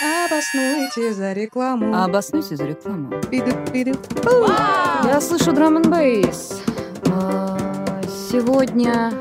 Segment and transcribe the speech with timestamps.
[0.00, 1.92] Обоснуйте за рекламу.
[1.92, 3.14] Обоснуйте за рекламу.
[3.32, 6.62] Я слышу драм н бейс.
[7.10, 8.00] А,
[8.30, 9.12] Сегодня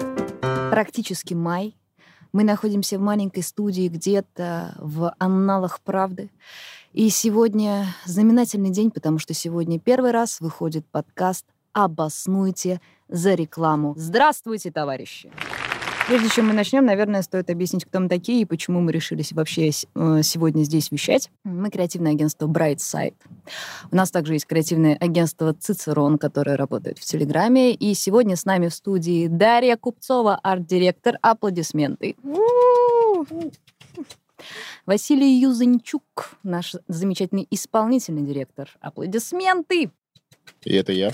[0.69, 1.75] практически май.
[2.31, 6.29] Мы находимся в маленькой студии где-то в анналах правды.
[6.93, 13.95] И сегодня знаменательный день, потому что сегодня первый раз выходит подкаст «Обоснуйте за рекламу».
[13.97, 15.31] Здравствуйте, товарищи!
[16.07, 19.69] Прежде чем мы начнем, наверное, стоит объяснить, кто мы такие и почему мы решили вообще
[19.69, 21.29] э, сегодня здесь вещать.
[21.43, 23.15] Мы креативное агентство Brightside.
[23.91, 27.73] У нас также есть креативное агентство Цицерон, которое работает в Телеграме.
[27.73, 31.17] И сегодня с нами в студии Дарья Купцова, арт-директор.
[31.21, 32.15] Аплодисменты.
[34.85, 38.69] Василий Юзанчук, наш замечательный исполнительный директор.
[38.79, 39.91] Аплодисменты.
[40.63, 41.11] И это я.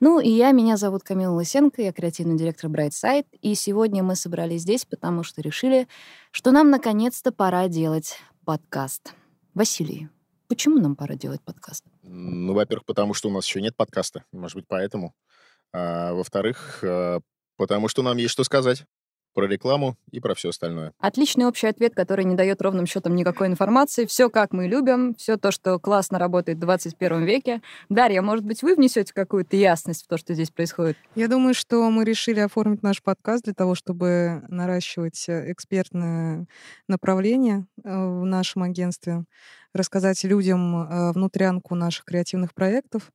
[0.00, 4.62] Ну и я, меня зовут Камила Лысенко, я креативный директор Brightside, и сегодня мы собрались
[4.62, 5.88] здесь, потому что решили,
[6.30, 9.14] что нам наконец-то пора делать подкаст.
[9.54, 10.08] Василий,
[10.46, 11.84] почему нам пора делать подкаст?
[12.04, 14.24] Ну, во-первых, потому что у нас еще нет подкаста.
[14.32, 15.14] Может быть, поэтому.
[15.72, 17.18] А, во-вторых, а,
[17.56, 18.84] потому что нам есть что сказать
[19.34, 20.92] про рекламу и про все остальное.
[20.98, 24.06] Отличный общий ответ, который не дает ровным счетом никакой информации.
[24.06, 27.62] Все как мы любим, все то, что классно работает в 21 веке.
[27.88, 30.96] Дарья, может быть, вы внесете какую-то ясность в то, что здесь происходит?
[31.14, 36.46] Я думаю, что мы решили оформить наш подкаст для того, чтобы наращивать э, экспертное
[36.88, 39.24] направление э, в нашем агентстве,
[39.72, 43.12] рассказать людям э, внутрянку наших креативных проектов,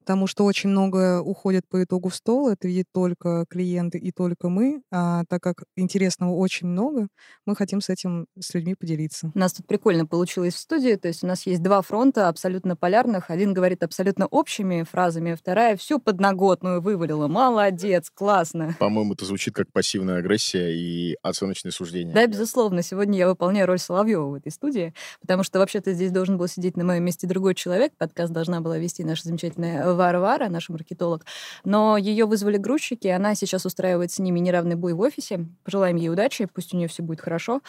[0.00, 2.48] потому что очень многое уходит по итогу в стол.
[2.48, 4.82] Это видят только клиенты и только мы.
[4.90, 7.08] А так как интересного очень много,
[7.46, 9.30] мы хотим с этим с людьми поделиться.
[9.34, 12.76] У нас тут прикольно получилось в студии, то есть у нас есть два фронта абсолютно
[12.76, 13.30] полярных.
[13.30, 17.28] Один говорит абсолютно общими фразами, а вторая всю подноготную вывалила.
[17.28, 18.76] Молодец, классно.
[18.78, 22.14] По-моему, это звучит как пассивная агрессия и оценочное суждение.
[22.14, 26.38] Да, безусловно, сегодня я выполняю роль Соловьева в этой студии, потому что вообще-то здесь должен
[26.38, 27.92] был сидеть на моем месте другой человек.
[27.98, 31.24] Подкаст должна была вести наша замечательная Варвара, наш маркетолог.
[31.64, 35.46] Но ее вызвали грузчики, она сейчас устраивает с ними неравный бой в офисе.
[35.64, 37.60] Пожелаем ей удачи, пусть у нее все будет хорошо.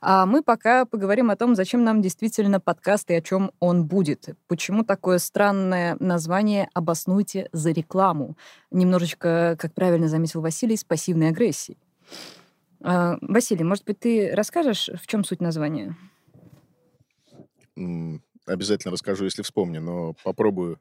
[0.00, 4.28] А мы пока поговорим о том, зачем нам действительно подкаст и о чем он будет.
[4.48, 8.36] Почему такое странное название «Обоснуйте за рекламу».
[8.70, 11.78] Немножечко, как правильно заметил Василий, с пассивной агрессией.
[12.82, 15.96] А, Василий, может быть, ты расскажешь, в чем суть названия?
[18.46, 20.80] Обязательно расскажу, если вспомню, но попробую.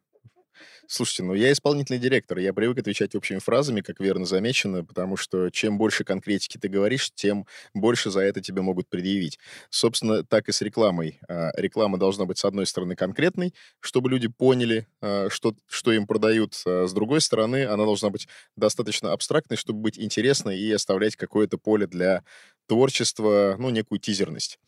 [0.88, 5.50] Слушайте, ну я исполнительный директор, я привык отвечать общими фразами, как верно замечено, потому что
[5.50, 9.40] чем больше конкретики ты говоришь, тем больше за это тебе могут предъявить.
[9.70, 11.20] Собственно, так и с рекламой.
[11.30, 16.08] А, Реклама должна быть, с одной стороны, конкретной, чтобы люди поняли, а, что, что им
[16.08, 16.62] продают.
[16.66, 21.58] А с другой стороны, она должна быть достаточно абстрактной, чтобы быть интересной и оставлять какое-то
[21.58, 22.24] поле для
[22.68, 24.60] творчества, ну, некую тизерность.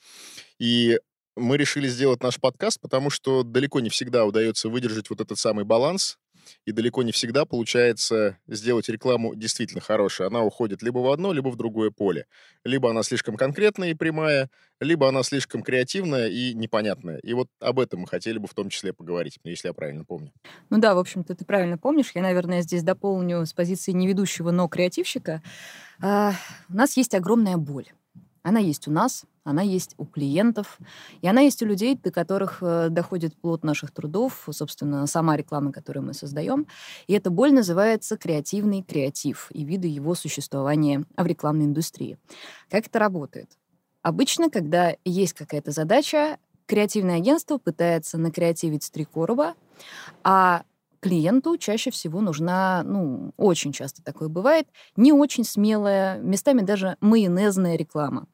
[0.60, 1.00] И
[1.36, 5.66] мы решили сделать наш подкаст, потому что далеко не всегда удается выдержать вот этот самый
[5.66, 6.18] баланс,
[6.66, 10.28] и далеко не всегда получается сделать рекламу действительно хорошей.
[10.28, 12.26] Она уходит либо в одно, либо в другое поле.
[12.64, 14.50] Либо она слишком конкретная и прямая,
[14.80, 17.18] либо она слишком креативная и непонятная.
[17.20, 20.32] И вот об этом мы хотели бы в том числе поговорить, если я правильно помню.
[20.70, 22.12] Ну да, в общем-то, ты правильно помнишь.
[22.14, 25.42] Я, наверное, здесь дополню с позиции не ведущего, но креативщика.
[26.02, 26.34] А,
[26.70, 27.88] у нас есть огромная боль.
[28.44, 30.78] Она есть у нас, она есть у клиентов,
[31.22, 35.72] и она есть у людей, до которых э, доходит плод наших трудов, собственно, сама реклама,
[35.72, 36.68] которую мы создаем.
[37.08, 42.18] И эта боль называется креативный креатив и виды его существования в рекламной индустрии.
[42.70, 43.50] Как это работает?
[44.02, 49.56] Обычно, когда есть какая-то задача, креативное агентство пытается накреативить три короба,
[50.24, 50.64] а
[51.04, 57.76] клиенту чаще всего нужна, ну, очень часто такое бывает, не очень смелая, местами даже майонезная
[57.76, 58.28] реклама.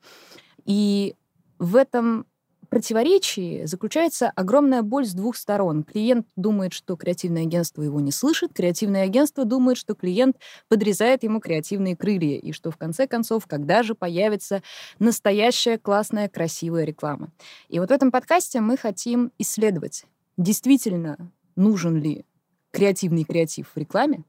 [0.65, 1.15] И
[1.57, 2.27] в этом
[2.69, 5.83] противоречии заключается огромная боль с двух сторон.
[5.83, 10.37] Клиент думает, что креативное агентство его не слышит, креативное агентство думает, что клиент
[10.67, 14.61] подрезает ему креативные крылья, и что в конце концов, когда же появится
[14.99, 17.31] настоящая классная, красивая реклама.
[17.67, 20.05] И вот в этом подкасте мы хотим исследовать,
[20.37, 22.25] действительно нужен ли
[22.71, 24.23] креативный креатив в рекламе,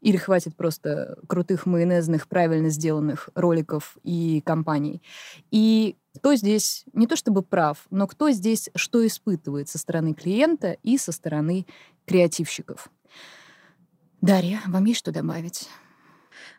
[0.00, 5.02] или хватит просто крутых майонезных, правильно сделанных роликов и компаний.
[5.50, 10.76] И кто здесь не то чтобы прав, но кто здесь что испытывает со стороны клиента
[10.82, 11.66] и со стороны
[12.04, 12.90] креативщиков.
[14.20, 15.68] Дарья, вам есть что добавить?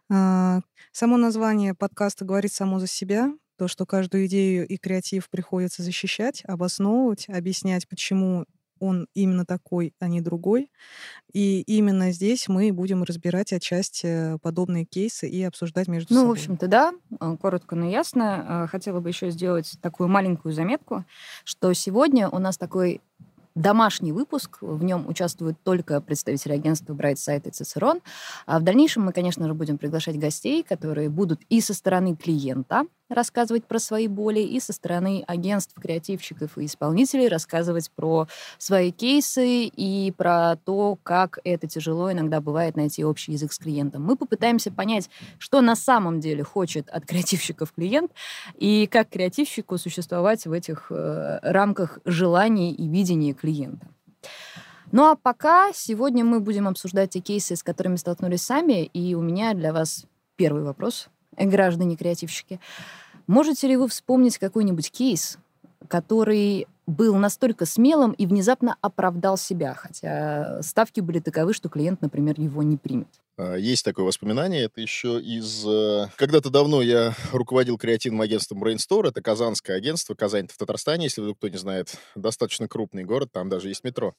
[0.10, 0.62] А,
[0.96, 3.34] Само название подкаста говорит само за себя.
[3.58, 8.46] То, что каждую идею и креатив приходится защищать, обосновывать, объяснять, почему
[8.84, 10.70] он именно такой, а не другой.
[11.34, 16.34] И именно здесь мы будем разбирать отчасти подобные кейсы и обсуждать между Ну, в собой.
[16.38, 18.46] общем-то, да, а, коротко, но ясно.
[18.64, 21.06] А, Хотела бы еще сделать такую маленькую заметку,
[21.44, 23.02] что сегодня у нас такой
[23.56, 24.58] домашний выпуск.
[24.62, 28.02] В нем участвуют только представители агентства Brightside и Цицерон.
[28.48, 32.86] А в дальнейшем мы, конечно же, будем приглашать гостей, которые будут и со стороны клиента
[33.10, 38.28] рассказывать про свои боли, и со стороны агентств, креативщиков и исполнителей рассказывать про
[38.58, 44.04] свои кейсы и про то, как это тяжело иногда бывает найти общий язык с клиентом.
[44.04, 48.12] Мы попытаемся понять, что на самом деле хочет от креативщиков клиент,
[48.56, 53.88] и как креативщику существовать в этих э, рамках желаний и видения клиента.
[54.92, 59.22] Ну а пока сегодня мы будем обсуждать те кейсы, с которыми столкнулись сами, и у
[59.22, 60.06] меня для вас
[60.36, 62.60] первый вопрос, граждане-креативщики.
[63.28, 65.38] Можете ли вы вспомнить какой-нибудь кейс,
[65.88, 72.36] который был настолько смелым и внезапно оправдал себя, хотя ставки были таковы, что клиент, например,
[72.40, 73.08] его не примет?
[73.38, 75.66] А, Есть такое воспоминание, это еще из...
[75.66, 81.22] э, Когда-то давно я руководил креативным агентством Brainstorm, это казанское агентство, Казань в Татарстане, если
[81.22, 84.14] вдруг кто не знает, достаточно крупный город, там даже есть метро.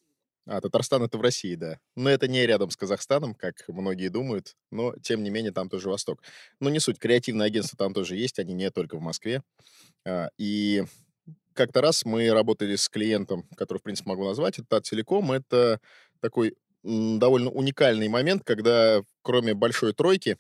[0.46, 1.79] А, Татарстан это в России, да.
[1.96, 5.88] Но это не рядом с Казахстаном, как многие думают, но тем не менее там тоже
[5.88, 6.23] Восток.
[6.61, 9.43] Но не суть, креативное агентство там тоже есть, они не только в Москве.
[10.06, 10.85] А, И
[11.55, 15.32] как-то раз мы работали с клиентом, который, в принципе, могу назвать, это Тателеком.
[15.32, 15.81] Это
[16.20, 20.37] такой довольно уникальный момент, когда кроме большой тройки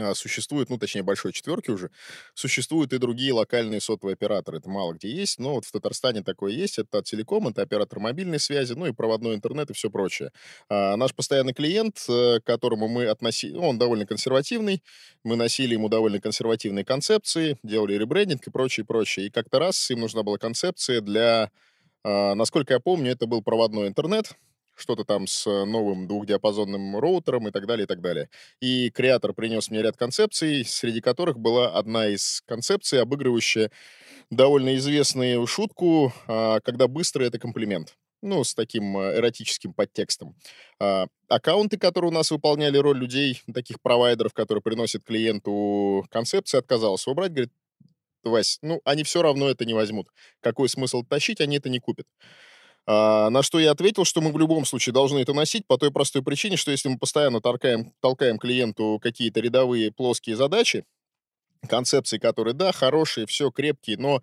[0.00, 1.90] а, существуют, ну, точнее, большой четверки уже,
[2.34, 4.58] существуют и другие локальные сотовые операторы.
[4.58, 6.78] Это мало где есть, но вот в Татарстане такое есть.
[6.78, 10.32] Это Телеком, это оператор мобильной связи, ну и проводной интернет и все прочее.
[10.68, 14.82] А, наш постоянный клиент, э, к которому мы относили, он довольно консервативный,
[15.24, 19.26] мы носили ему довольно консервативные концепции, делали ребрендинг и прочее, прочее.
[19.26, 21.50] И как-то раз им нужна была концепция для,
[22.04, 24.34] а, насколько я помню, это был проводной интернет,
[24.76, 28.28] что-то там с э, новым двухдиапазонным роутером и так далее, и так далее.
[28.60, 33.70] И креатор принес мне ряд концепций, среди которых была одна из концепций, обыгрывающая
[34.30, 37.96] довольно известную шутку, а, когда быстро это комплимент.
[38.22, 40.36] Ну, с таким э, эротическим подтекстом.
[40.78, 47.10] А, Аккаунты, которые у нас выполняли роль людей, таких провайдеров, которые приносят клиенту концепции, отказался
[47.10, 47.52] выбрать, говорит,
[48.24, 50.08] Вась, ну, они все равно это не возьмут.
[50.40, 52.06] Какой смысл тащить, они это не купят.
[52.86, 55.90] А, на что я ответил, что мы в любом случае должны это носить по той
[55.90, 60.84] простой причине, что если мы постоянно толкаем, толкаем клиенту какие-то рядовые плоские задачи,
[61.68, 64.22] концепции, которые, да, хорошие, все крепкие, но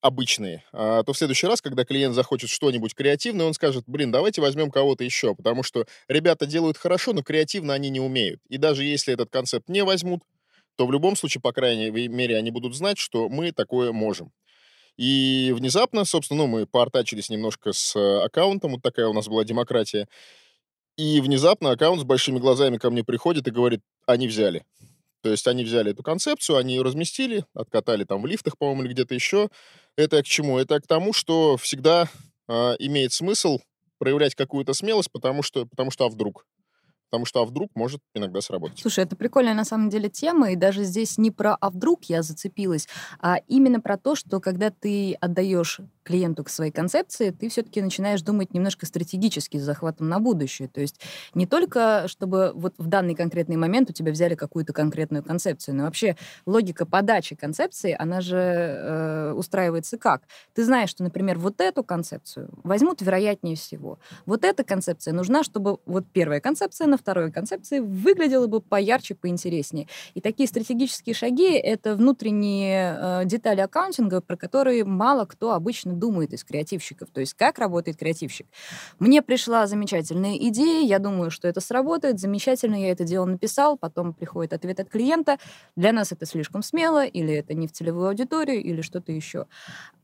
[0.00, 4.40] обычные, а, то в следующий раз, когда клиент захочет что-нибудь креативное, он скажет, блин, давайте
[4.40, 8.40] возьмем кого-то еще, потому что ребята делают хорошо, но креативно они не умеют.
[8.48, 10.22] И даже если этот концепт не возьмут,
[10.76, 14.32] то в любом случае, по крайней мере, они будут знать, что мы такое можем.
[15.00, 19.44] И внезапно, собственно, ну, мы поортачились немножко с э, аккаунтом, вот такая у нас была
[19.44, 20.06] демократия.
[20.98, 24.62] И внезапно аккаунт с большими глазами ко мне приходит и говорит, они взяли.
[25.22, 28.92] То есть они взяли эту концепцию, они ее разместили, откатали там в лифтах, по-моему, или
[28.92, 29.48] где-то еще.
[29.96, 30.58] Это к чему?
[30.58, 32.06] Это к тому, что всегда
[32.46, 33.58] а, имеет смысл
[33.96, 36.44] проявлять какую-то смелость, потому что, потому что а вдруг?
[37.10, 38.78] Потому что а вдруг может иногда сработать.
[38.78, 42.22] Слушай, это прикольная на самом деле тема, и даже здесь не про «а вдруг» я
[42.22, 42.88] зацепилась,
[43.20, 48.22] а именно про то, что когда ты отдаешь клиенту к своей концепции, ты все-таки начинаешь
[48.22, 50.68] думать немножко стратегически с захватом на будущее.
[50.68, 51.00] То есть
[51.34, 55.84] не только, чтобы вот в данный конкретный момент у тебя взяли какую-то конкретную концепцию, но
[55.84, 56.16] вообще
[56.46, 60.22] логика подачи концепции, она же э, устраивается как?
[60.54, 63.98] Ты знаешь, что, например, вот эту концепцию возьмут вероятнее всего.
[64.26, 69.88] Вот эта концепция нужна, чтобы вот первая концепция на второй концепции выглядела бы поярче, поинтереснее.
[70.14, 76.32] И такие стратегические шаги— это внутренние э, детали аккаунтинга, про которые мало кто обычно думает
[76.32, 77.08] из креативщиков.
[77.10, 78.46] То есть как работает креативщик.
[78.98, 84.12] Мне пришла замечательная идея, я думаю, что это сработает, замечательно, я это дело написал, потом
[84.12, 85.38] приходит ответ от клиента,
[85.76, 89.46] для нас это слишком смело, или это не в целевую аудиторию, или что-то еще.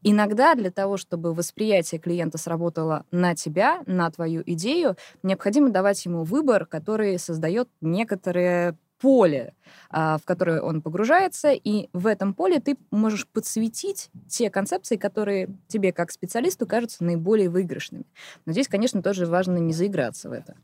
[0.03, 6.23] Иногда для того, чтобы восприятие клиента сработало на тебя, на твою идею, необходимо давать ему
[6.23, 6.86] выбор, который
[7.19, 9.55] создает некоторые поле,
[9.91, 15.49] а, в которое он погружается, и в этом поле ты можешь подсветить те концепции, которые
[15.69, 18.07] тебе как специалисту кажутся наиболее выигрышными.
[18.47, 20.57] Но здесь, конечно, тоже важно не заиграться в это.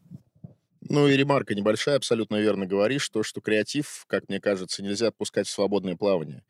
[0.89, 5.47] Ну и ремарка небольшая, абсолютно верно говоришь, то, что креатив, как мне кажется, нельзя отпускать
[5.47, 6.43] в свободное плавание.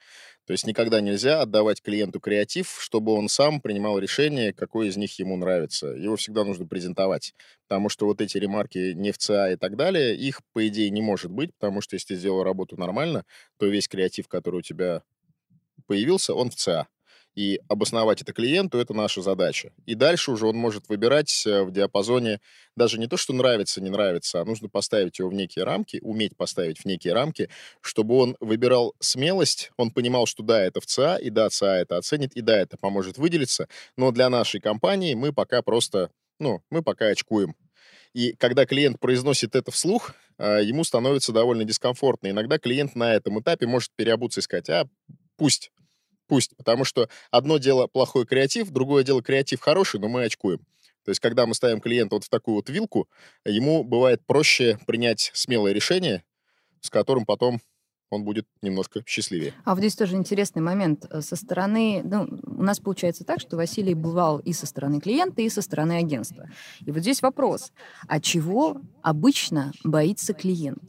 [0.47, 5.19] То есть никогда нельзя отдавать клиенту креатив, чтобы он сам принимал решение, какой из них
[5.19, 5.89] ему нравится.
[5.89, 7.35] Его всегда нужно презентовать.
[7.69, 11.03] Потому что вот эти ремарки не в ЦА и так далее, их, по идее, не
[11.03, 13.27] может быть, потому что если ты сделал работу нормально,
[13.59, 15.03] то весь креатив, который у тебя
[15.87, 16.89] появился, он в ЦА.
[17.35, 19.73] И обосновать это клиенту, это наша задача.
[19.87, 22.41] И дальше уже он может выбирать э, в диапазоне
[22.77, 26.37] даже не то, что нравится, не нравится, а нужно поставить его в некие рамки, уметь
[26.37, 27.49] поставить в некие рамки,
[27.81, 31.97] чтобы он выбирал смелость, он понимал, что да, это в ЦА, и да, ЦА это
[31.97, 36.83] оценит, и да, это поможет выделиться, но для нашей компании мы пока просто, ну, мы
[36.83, 37.55] пока очкуем.
[38.15, 42.29] И когда клиент произносит это вслух, а, ему становится довольно дискомфортно.
[42.29, 44.87] Иногда клиент на этом этапе может переобуться и сказать, а
[45.37, 45.71] пусть,
[46.27, 50.61] пусть, потому что одно дело плохой креатив, другое дело креатив хороший, но мы очкуем.
[51.05, 53.09] То есть, когда мы ставим клиента вот в такую вот вилку,
[53.45, 56.23] ему бывает проще принять смелое решение,
[56.81, 57.61] с которым потом
[58.13, 59.55] он будет немножко счастливее.
[59.65, 61.07] А вот здесь тоже интересный момент.
[61.11, 65.41] Э, со стороны, ну, у нас получается так, что Василий бывал и со стороны клиента,
[65.43, 66.49] и со стороны агентства.
[66.81, 67.73] И вот здесь вопрос,
[68.07, 70.83] а чего обычно боится клиент?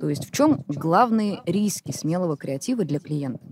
[0.00, 3.44] То есть в чем главные риски смелого креатива для клиента?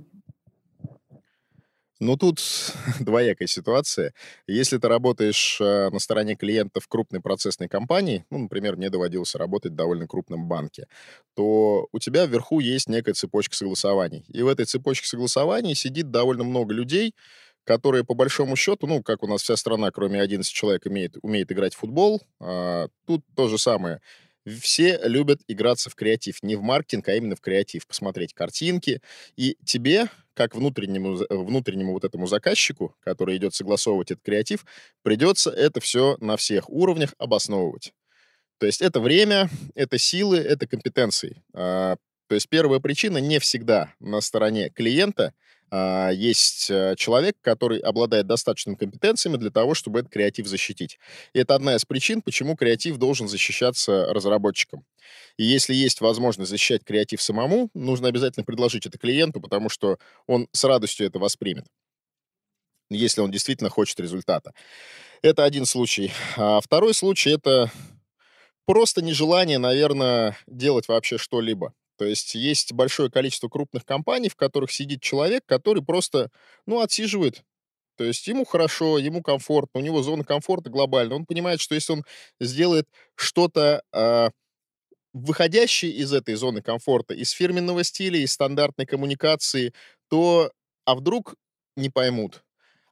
[2.00, 2.40] Ну, тут
[3.00, 4.12] двоякая ситуация.
[4.47, 9.73] Если ты работаешь э, на стороне клиентов крупной процессной компании, ну, например, мне доводилось работать
[9.73, 10.87] в довольно крупном банке,
[11.35, 14.25] то у тебя вверху есть некая цепочка согласований.
[14.28, 17.14] И в этой цепочке согласований сидит довольно много людей,
[17.64, 21.50] которые, по большому счету, ну, как у нас вся страна, кроме 11 человек, имеет, умеет
[21.50, 24.00] играть в футбол, а, тут то же самое–
[24.49, 26.43] все любят играться в креатив.
[26.43, 27.87] Не в маркетинг, а именно в креатив.
[27.87, 29.00] Посмотреть картинки.
[29.37, 34.64] И тебе, как внутреннему, внутреннему вот этому заказчику, который идет согласовывать этот креатив,
[35.02, 37.92] придется это все на всех уровнях обосновывать.
[38.59, 41.42] То есть это время, это силы, это компетенции.
[41.52, 41.97] А,
[42.28, 45.35] то есть первая причина не всегда на стороне клиента–
[45.70, 50.98] есть э, человек, который обладает достаточными компетенциями для того, чтобы этот креатив защитить.
[51.32, 54.84] И это одна из причин, почему креатив должен защищаться разработчиком.
[55.37, 60.48] И если есть возможность защищать креатив самому, нужно обязательно предложить это клиенту, потому что он
[60.52, 61.66] с радостью это воспримет,
[62.90, 64.52] если он действительно хочет результата.
[65.22, 66.12] Это один случай.
[66.37, 67.70] А второй случай— это
[68.66, 71.72] просто нежелание, наверное, делать вообще что-либо.
[71.99, 76.31] То есть есть большое количество крупных компаний, в которых сидит человек, который просто,
[76.67, 77.43] ну, отсиживает.
[77.97, 81.17] То есть ему хорошо, ему комфортно, у него зона комфорта глобальная.
[81.17, 82.05] Он понимает, что если он
[82.40, 82.87] сделает
[83.17, 84.31] что-то э,
[85.12, 89.73] выходящее из этой зоны комфорта, из фирменного стиля, из стандартной коммуникации,
[90.09, 90.52] то
[90.85, 91.35] а вдруг
[91.76, 92.45] не поймут,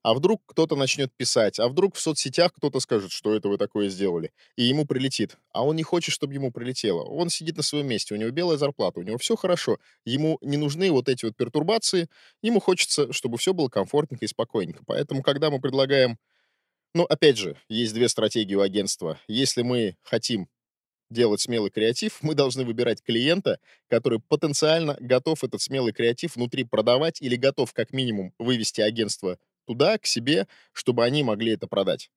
[0.07, 3.89] а вдруг кто-то начнет писать, а вдруг в соцсетях кто-то скажет, что это вы такое
[3.89, 5.37] сделали, и ему прилетит.
[5.53, 7.03] А он не хочет, чтобы ему прилетело.
[7.03, 9.79] Он сидит на своем месте, у него белая зарплата, у него все хорошо.
[10.05, 12.07] Ему не нужны вот эти вот пертурбации,
[12.41, 14.85] ему хочется, чтобы все было комфортненько и спокойненько.
[14.87, 16.19] Поэтому, когда мы предлагаем
[16.95, 19.19] ну, опять же, есть две стратегии у агентства.
[19.27, 20.49] Если мы хотим
[21.11, 23.59] делать смелый креатив, мы должны выбирать клиента,
[23.89, 29.37] который потенциально готов этот смелый креатив внутри продавать или готов как минимум вывести агентство
[29.67, 32.11] туда, к себе, чтобы они могли это продать.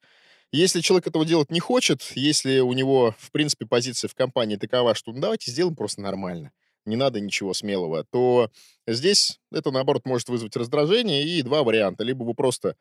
[0.52, 4.96] Если человек этого делать не хочет, если у него, в принципе, позиция в компании такова,
[4.96, 6.52] что ну, давайте сделаем просто нормально,
[6.86, 8.50] не надо ничего смелого, то
[8.88, 12.04] здесь это, наоборот, может вызвать раздражение и два варианта.
[12.04, 12.76] Либо вы просто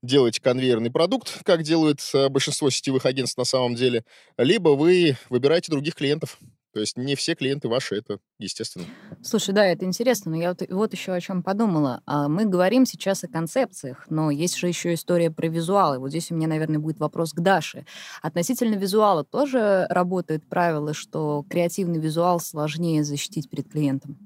[0.00, 4.04] делаете конвейерный продукт, как делают э, большинство сетевых агентств на самом деле,
[4.36, 6.38] либо вы выбираете других клиентов.
[6.72, 8.84] То есть не все клиенты ваши, это естественно.
[9.22, 12.02] Слушай, да, это интересно, но я вот, вот еще о чем подумала.
[12.06, 15.98] А мы говорим сейчас о концепциях, но есть же еще история про визуалы.
[15.98, 17.86] Вот здесь у меня, наверное, будет вопрос к Даше.
[18.22, 24.18] Относительно визуала тоже работает правило, что креативный визуал сложнее защитить перед клиентом?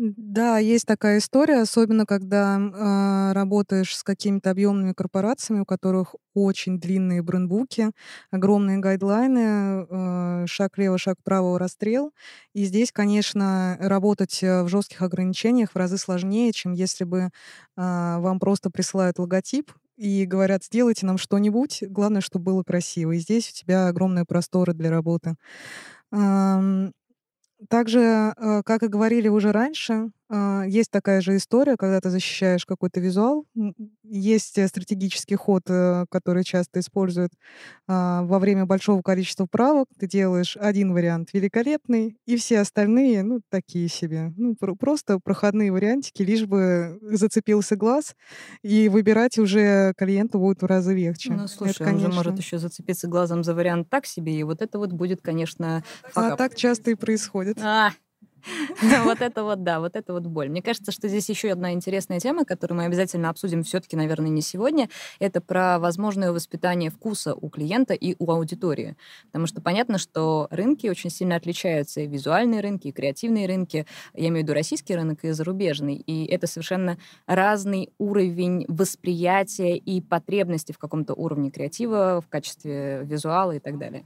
[0.00, 6.78] Да, есть такая история, особенно когда а, работаешь с какими-то объемными корпорациями, у которых очень
[6.78, 7.90] длинные брендбуки,
[8.30, 12.12] огромные гайдлайны, э, шаг лево, шаг вправо, расстрел.
[12.54, 17.30] И здесь, конечно, работать э, в жестких ограничениях в разы сложнее, чем если бы
[17.76, 23.10] а, вам просто присылают логотип и говорят, сделайте нам что-нибудь, главное, чтобы было красиво.
[23.12, 25.34] И здесь у тебя огромные просторы для работы.
[27.66, 32.66] Также, э, как и говорили уже раньше, а, есть такая же история, когда ты защищаешь
[32.66, 33.46] какой-то визуал.
[34.02, 37.32] Есть э, стратегический ход, э, который часто используют
[37.86, 39.88] а, во время большого количества правок.
[39.98, 44.32] Ты делаешь один вариант великолепный, и все остальные, ну, такие себе.
[44.36, 48.14] Ну, просто проходные вариантики, лишь бы зацепился глаз,
[48.62, 51.32] и выбирать уже клиенту будет в разы легче.
[51.32, 52.06] Ну, слушай, это, конечно...
[52.06, 55.22] он же может еще зацепиться глазом за вариант так себе, и вот это вот будет,
[55.22, 55.82] конечно,
[56.14, 57.58] А так часто и происходит.
[57.62, 57.92] А,
[59.04, 60.48] Вот это вот, да, вот это вот боль.
[60.48, 64.42] Мне кажется, что здесь еще одна интересная тема, которую мы обязательно обсудим все-таки, наверное, не
[64.42, 64.88] сегодня,
[65.18, 68.96] это про возможное воспитание вкуса у клиента и у аудитории.
[69.26, 74.28] Потому что понятно, что рынки очень сильно отличаются, и визуальные рынки, и креативные рынки, я
[74.28, 80.72] имею в виду российский рынок и зарубежный, и это совершенно разный уровень восприятия и потребности
[80.72, 84.04] в каком-то уровне креатива в качестве визуала и так далее.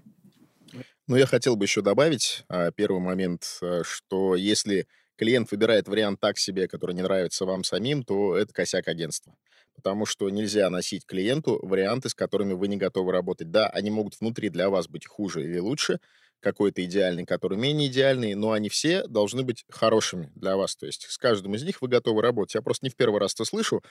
[1.08, 6.20] Ну, я хотел бы еще добавить а, первый момент, э, что если клиент выбирает вариант
[6.20, 9.34] так себе, который не нравится вам самим, то это косяк агентства.
[9.74, 13.50] Потому что нельзя носить клиенту варианты, с которыми вы не готовы работать.
[13.50, 15.98] Да, они могут внутри для вас быть хуже или лучше,
[16.40, 20.76] какой-то идеальный, который менее идеальный, но они все должны быть хорошими для вас.
[20.76, 22.54] То есть с каждым из них вы готовы работать.
[22.54, 23.82] Я просто не в первый раз то слышу,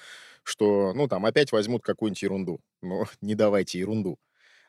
[0.43, 2.61] что, ну, там, опять возьмут какую-нибудь ерунду.
[2.81, 4.17] Но не давайте ерунду.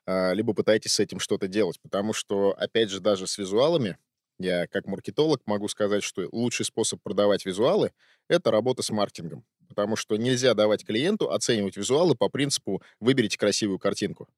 [0.07, 1.81] А, либо пытайтесь с этим что-то делать.
[1.81, 3.99] Потому что, опять же, даже с визуалами,
[4.39, 7.93] я как маркетолог могу сказать, что лучший способ продавать визуалы—
[8.29, 9.45] это работа с маркетингом.
[9.69, 14.29] Потому что нельзя давать клиенту оценивать визуалы по принципу «выберите красивую картинку».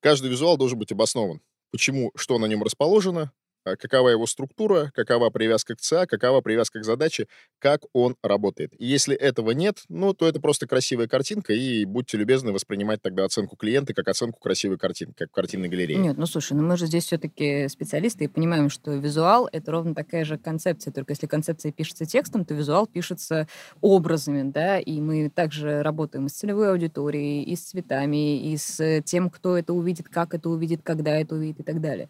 [0.00, 1.40] Каждый визуал должен быть обоснован.
[1.70, 3.32] Почему, что на нем расположено,
[3.64, 7.26] какова его структура, какова привязка к ЦА, какова привязка к задаче,
[7.58, 8.72] как он работает.
[8.78, 13.24] И если этого нет, ну, то это просто красивая картинка, и будьте любезны воспринимать тогда
[13.24, 15.98] оценку клиента как оценку красивой картинки, как картинной галерее.
[15.98, 19.94] Нет, ну слушай, ну мы же здесь все-таки специалисты и понимаем, что визуал— это ровно
[19.94, 23.46] такая же концепция, только если концепция пишется текстом, то визуал пишется
[23.80, 29.30] образами, да, и мы также работаем с целевой аудиторией, и с цветами, и с тем,
[29.30, 32.08] кто это увидит, как это увидит, когда это увидит и так далее.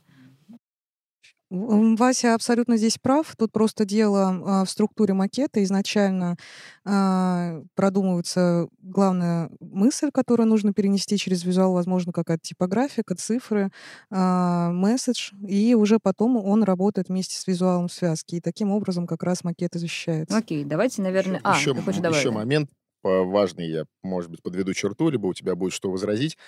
[1.53, 3.35] Вася абсолютно здесь прав.
[3.37, 5.63] Тут просто дело а, в структуре макета.
[5.63, 6.37] Изначально
[6.85, 13.71] а, продумывается главная мысль, которую нужно перенести через визуал, возможно, какая-то типографика, цифры,
[14.11, 18.39] а, месседж, и уже потом он работает вместе с визуалом в связке.
[18.39, 20.35] И таким образом как раз макет и защищается.
[20.35, 21.41] Окей, давайте, наверное...
[21.45, 22.25] А, еще, ты хочешь добавить?
[22.25, 22.71] Еще момент
[23.05, 26.39] важный, я, может быть, подведу черту, либо у тебя будет что возразить.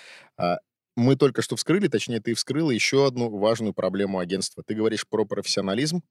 [0.97, 4.63] Мы только что вскрыли, точнее, ты вскрыла еще одну важную проблему агентства.
[4.65, 6.03] Ты говоришь про профессионализм,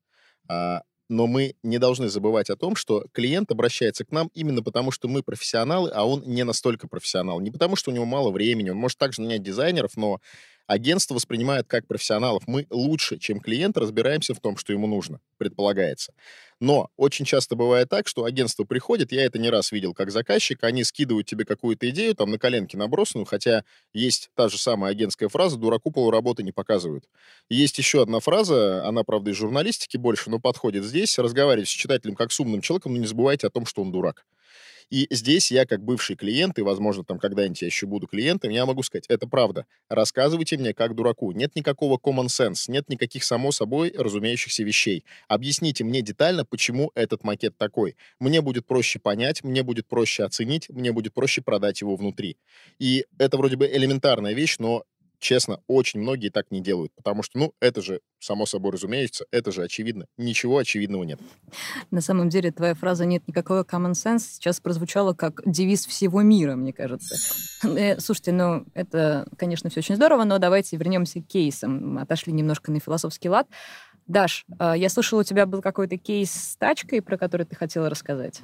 [0.49, 4.91] а, но мы не должны забывать о том, что клиент обращается к нам именно потому,
[4.91, 7.39] что мы профессионалы, а он не настолько профессионал.
[7.39, 10.19] Не потому, что у него мало времени, он может также нанять дизайнеров, но
[10.67, 12.43] агентство воспринимает как профессионалов.
[12.47, 16.13] Мы лучше, чем клиент, разбираемся в том, что ему нужно, предполагается.
[16.59, 20.63] Но очень часто бывает так, что агентство приходит, я это не раз видел как заказчик,
[20.63, 25.27] они скидывают тебе какую-то идею, там, на коленке набросанную, хотя есть та же самая агентская
[25.29, 27.05] фраза «дураку полуработы не показывают».
[27.49, 31.17] Есть еще одна фраза, она, правда, из журналистики больше, но подходит здесь.
[31.19, 34.25] Разговаривать с читателем как с умным человеком, но не забывайте о том, что он дурак.
[34.93, 38.63] И здесь я, как бывший клиент, и, возможно, там когда-нибудь я еще буду клиентом, я
[38.67, 39.65] могу сказать, это правда.
[39.89, 41.31] Рассказывайте мне как дураку.
[41.31, 45.03] Нет никакого common sense, нет никаких само собой разумеющихся вещей.
[45.27, 47.95] Объясните мне детально, почему этот макет такой.
[48.19, 52.37] Мне будет проще понять, мне будет проще оценить, мне будет проще продать его внутри.
[52.77, 54.83] И это вроде бы элементарная вещь, но
[55.23, 59.51] честно, очень многие так не делают, потому что, ну, это же, само собой разумеется, это
[59.51, 60.05] же очевидно.
[60.17, 61.19] Ничего очевидного нет.
[61.89, 66.55] На самом деле, твоя фраза «нет никакого common sense» сейчас прозвучала как девиз всего мира,
[66.55, 67.15] мне кажется.
[67.63, 71.97] Э, слушайте, ну, это, конечно, все очень здорово, но давайте вернемся к кейсам.
[71.97, 73.47] Отошли немножко на философский лад.
[74.05, 77.89] Даш, э, я слышала, у тебя был какой-то кейс с тачкой, про который ты хотела
[77.89, 78.41] рассказать.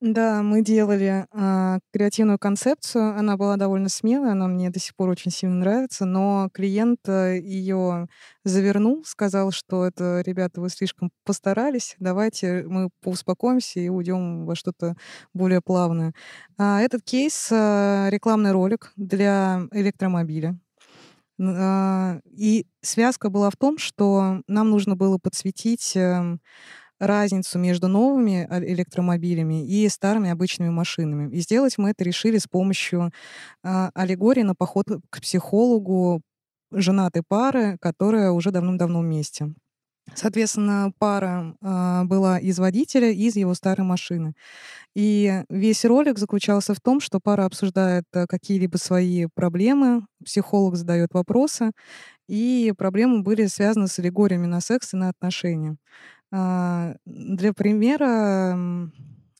[0.00, 3.16] Да, мы делали а, креативную концепцию.
[3.18, 7.38] Она была довольно смелая, она мне до сих пор очень сильно нравится, но клиент э,
[7.40, 8.06] ее
[8.44, 14.94] завернул, сказал, что это, ребята, вы слишком постарались, давайте мы поуспокоимся и уйдем во что-то
[15.32, 16.12] более плавное.
[16.58, 20.58] А, этот кейс а, рекламный ролик для электромобиля.
[21.40, 26.40] А, и связка была в том, что нам нужно было подсветить эм,
[27.06, 31.34] разницу между новыми а, электромобилями и старыми обычными машинами.
[31.34, 33.10] И сделать мы это решили с помощью
[33.62, 36.22] э, аллегории на поход к психологу
[36.72, 39.54] женатой пары, которая уже давным-давно вместе.
[40.12, 44.34] Соответственно, пара э, была из водителя и из его старой машины.
[44.94, 51.14] И весь ролик заключался в том, что пара обсуждает э, какие-либо свои проблемы, психолог задает
[51.14, 51.72] вопросы,
[52.28, 55.76] и проблемы были связаны с аллегориями на секс и на отношения.
[56.36, 58.90] А, для примера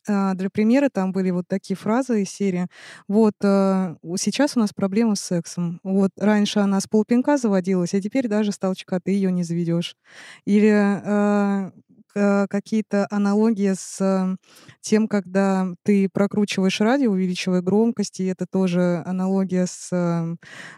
[0.07, 2.67] а, для примера там были вот такие фразы из серии.
[3.09, 5.81] Вот э, сейчас у нас проблема с сексом.
[5.83, 9.97] Вот раньше она с полпинка заводилась, а теперь даже с толчка ты ее не заведешь.
[10.45, 11.71] Или э,
[12.15, 14.37] какие-то аналогии с э,
[14.81, 20.37] тем, когда ты прокручиваешь радио, увеличивая громкость, и это тоже аналогия с э,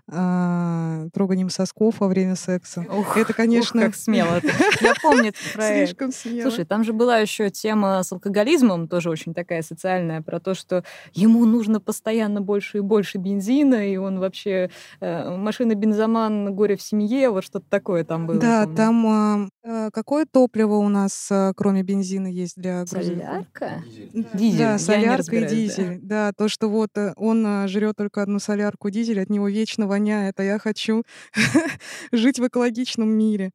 [0.09, 2.85] а, троганием сосков во время секса.
[2.91, 3.81] Ух, это, конечно...
[3.81, 4.41] Ух, как смело.
[4.81, 5.89] Я помню проект.
[5.89, 6.49] Слишком смело.
[6.49, 10.85] Слушай, там же была еще тема с алкоголизмом, тоже очень такая социальная, про то, что
[11.13, 14.71] ему нужно постоянно больше и больше бензина, и он вообще
[15.01, 18.41] э, машина-бензоман, горе в семье, вот что-то такое там было.
[18.41, 23.25] Да, там э, какое топливо у нас, э, кроме бензина, есть для грузовиков?
[23.25, 23.83] Солярка?
[23.87, 24.27] Дизель.
[24.35, 24.59] Дизель.
[24.59, 25.57] Да, солярка и разбираюсь, да.
[25.57, 25.99] дизель.
[26.03, 26.33] Да.
[26.33, 30.39] то, что вот э, он э, жрет только одну солярку, дизель, от него вечно воняет,
[30.41, 31.05] а я хочу
[32.13, 33.53] жить в экологичном мире.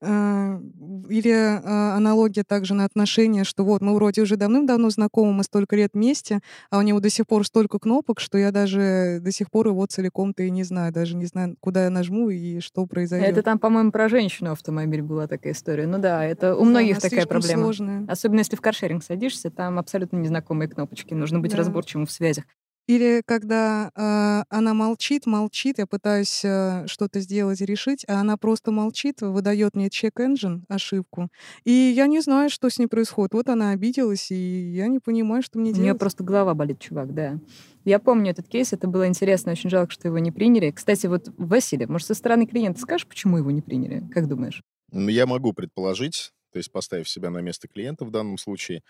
[0.00, 0.60] А,
[1.08, 5.74] Или а, аналогия также на отношения, что вот мы вроде уже давным-давно знакомы, мы столько
[5.74, 9.50] лет вместе, а у него до сих пор столько кнопок, что я даже до сих
[9.50, 13.30] пор его целиком-то и не знаю, даже не знаю, куда я нажму и что произойдет.
[13.30, 15.86] Это там, по-моему, про женщину автомобиль была такая история.
[15.86, 17.62] Ну да, это у Да, многих она такая проблема.
[17.62, 18.04] сложная.
[18.06, 21.14] Особенно если в каршеринг садишься, там абсолютно незнакомые кнопочки.
[21.14, 21.58] Нужно быть Да.
[21.58, 22.44] разборчивым в связях.
[22.88, 28.70] Или когда а, она молчит, молчит, я пытаюсь а, что-то сделать, решить, а она просто
[28.70, 31.28] молчит, выдает мне check-engine, ошибку,
[31.64, 33.34] и я не знаю, что с ней происходит.
[33.34, 36.00] Вот она обиделась, и я не понимаю, что мне У нее делать.
[36.00, 37.38] просто голова болит, чувак, да.
[37.84, 40.70] Я помню этот кейс, это было интересно, очень жалко, что его не приняли.
[40.70, 44.02] Кстати, вот, Василий, может, со стороны клиента скажешь, почему его не приняли?
[44.12, 44.62] Как думаешь?
[44.92, 48.82] Ну, я могу предположить, то есть поставив себя на место клиента в данном случае.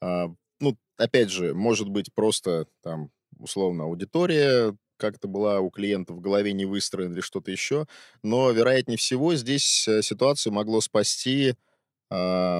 [0.00, 0.26] А,
[0.58, 6.52] ну, опять же, может быть, просто там, условно, аудитория как-то была у клиента в голове
[6.52, 7.86] не выстроена или что-то еще.
[8.22, 11.54] Но, вероятнее всего, здесь э, ситуацию могло спасти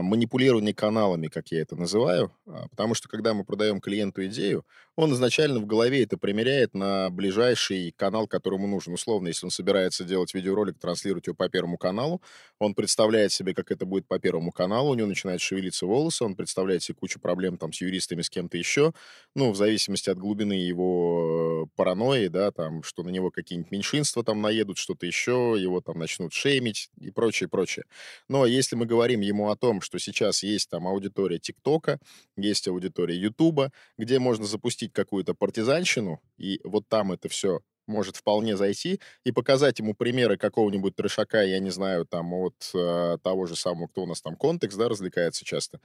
[0.03, 2.33] манипулирование каналами, как я это называю.
[2.47, 4.65] А, Потому что, когда мы продаем клиенту идею,
[4.97, 8.95] он изначально в голове это примеряет на ближайший канал, который ему нужен.
[8.95, 12.23] Условно, если он собирается делать видеоролик, транслировать его по Первому каналу,
[12.59, 16.37] он представляет себе, как это будет по Первому каналу, у него начинают шевелиться волосы, он
[16.37, 18.93] представляет себе кучу проблем там с юристами, с кем-то еще,
[19.35, 24.41] ну, в зависимости от глубины его паранойи, да, там, что на него какие-нибудь меньшинства там
[24.41, 27.85] наедут, что-то еще, его там начнут шеймить и прочее, прочее.
[28.29, 31.99] Но если мы говорим ему о том, что сейчас есть там аудитория ТикТока,
[32.37, 38.57] есть аудитория Ютуба, где можно запустить какую-то партизанщину, и вот там это все может вполне
[38.57, 43.57] зайти, и показать ему примеры какого-нибудь трешака, я не знаю, там, от э, того же
[43.57, 45.81] самого, кто у нас там, Контекст, да, развлекается часто.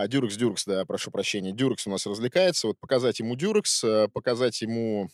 [0.00, 1.52] А, Durex, Durex, да, прошу прощения.
[1.52, 2.68] Durex у нас развлекается.
[2.68, 5.10] Вот показать ему Durex, э, показать ему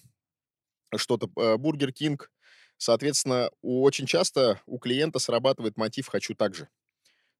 [0.94, 2.30] что-то э, Burger King.
[2.76, 6.68] Соответственно, очень часто у клиента срабатывает мотив «хочу так же».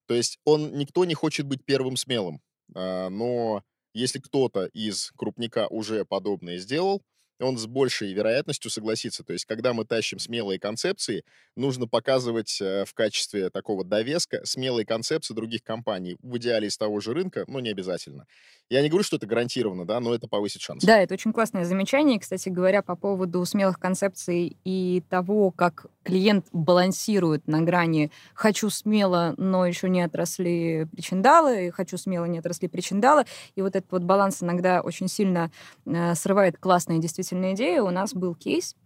[0.07, 2.41] То есть он, никто не хочет быть первым смелым,
[2.75, 7.03] а, но если кто-то из крупника уже подобное сделал,
[7.40, 9.22] он с большей вероятностью согласится.
[9.25, 14.87] То есть, когда мы тащим смелые концепции, нужно показывать э, в качестве такого довеска смелые
[14.87, 16.16] концепции других компаний.
[16.22, 18.27] В идеале из того же рынка, но не обязательно.
[18.68, 20.87] Я не говорю, что это гарантированно, да, но это повысит шансы.
[20.87, 22.18] Да, это очень классное замечание.
[22.18, 29.35] Кстати говоря, по поводу смелых концепций и того, как клиент балансирует на грани «хочу смело,
[29.37, 33.25] но еще не отросли причиндалы», «хочу смело, не отросли причиндалы».
[33.55, 35.51] И вот этот вот баланс иногда очень сильно
[35.85, 37.79] э, срывает классные действительно идеи.
[37.79, 38.77] У нас был кейс,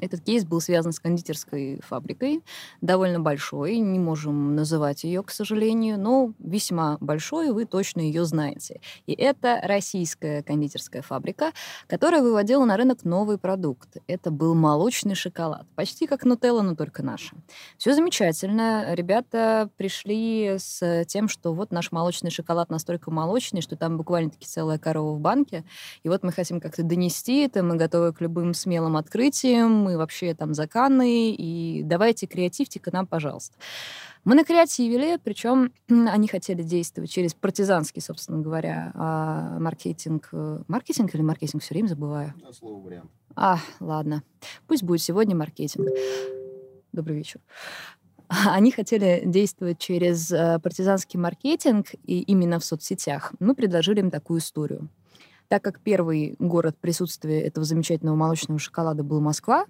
[0.00, 2.42] Этот кейс был связан с кондитерской фабрикой,
[2.80, 8.80] довольно большой, не можем называть ее, к сожалению, но весьма большой, вы точно ее знаете.
[9.06, 11.52] И это российская кондитерская фабрика,
[11.88, 13.96] которая выводила на рынок новый продукт.
[14.06, 17.34] Это был молочный шоколад, почти как нутелла, но только наша.
[17.76, 18.94] Все замечательно.
[18.94, 24.78] Ребята пришли с тем, что вот наш молочный шоколад настолько молочный, что там буквально-таки целая
[24.78, 25.64] корова в банке,
[26.02, 30.34] и вот мы хотим как-то донести это, мы готовы к любым смелым открытиям, мы вообще
[30.34, 33.56] там заканы, и давайте креативьте к нам, пожалуйста.
[34.24, 40.28] Мы накреативили, причем они хотели действовать через партизанский, собственно говоря, а, маркетинг.
[40.32, 41.62] э, Маркетинг или маркетинг?
[41.62, 42.34] Все время забываю.
[42.52, 43.10] Слово вариант.
[43.36, 44.22] А, ладно.
[44.66, 45.88] Пусть будет сегодня маркетинг.
[46.92, 47.40] Добрый вечер.
[48.28, 53.32] Они хотели действовать через э, партизанский маркетинг и именно в соцсетях.
[53.38, 54.88] Мы предложили им такую историю.
[55.48, 59.66] Так как первый город присутствия этого замечательного молочного шоколада был Москва,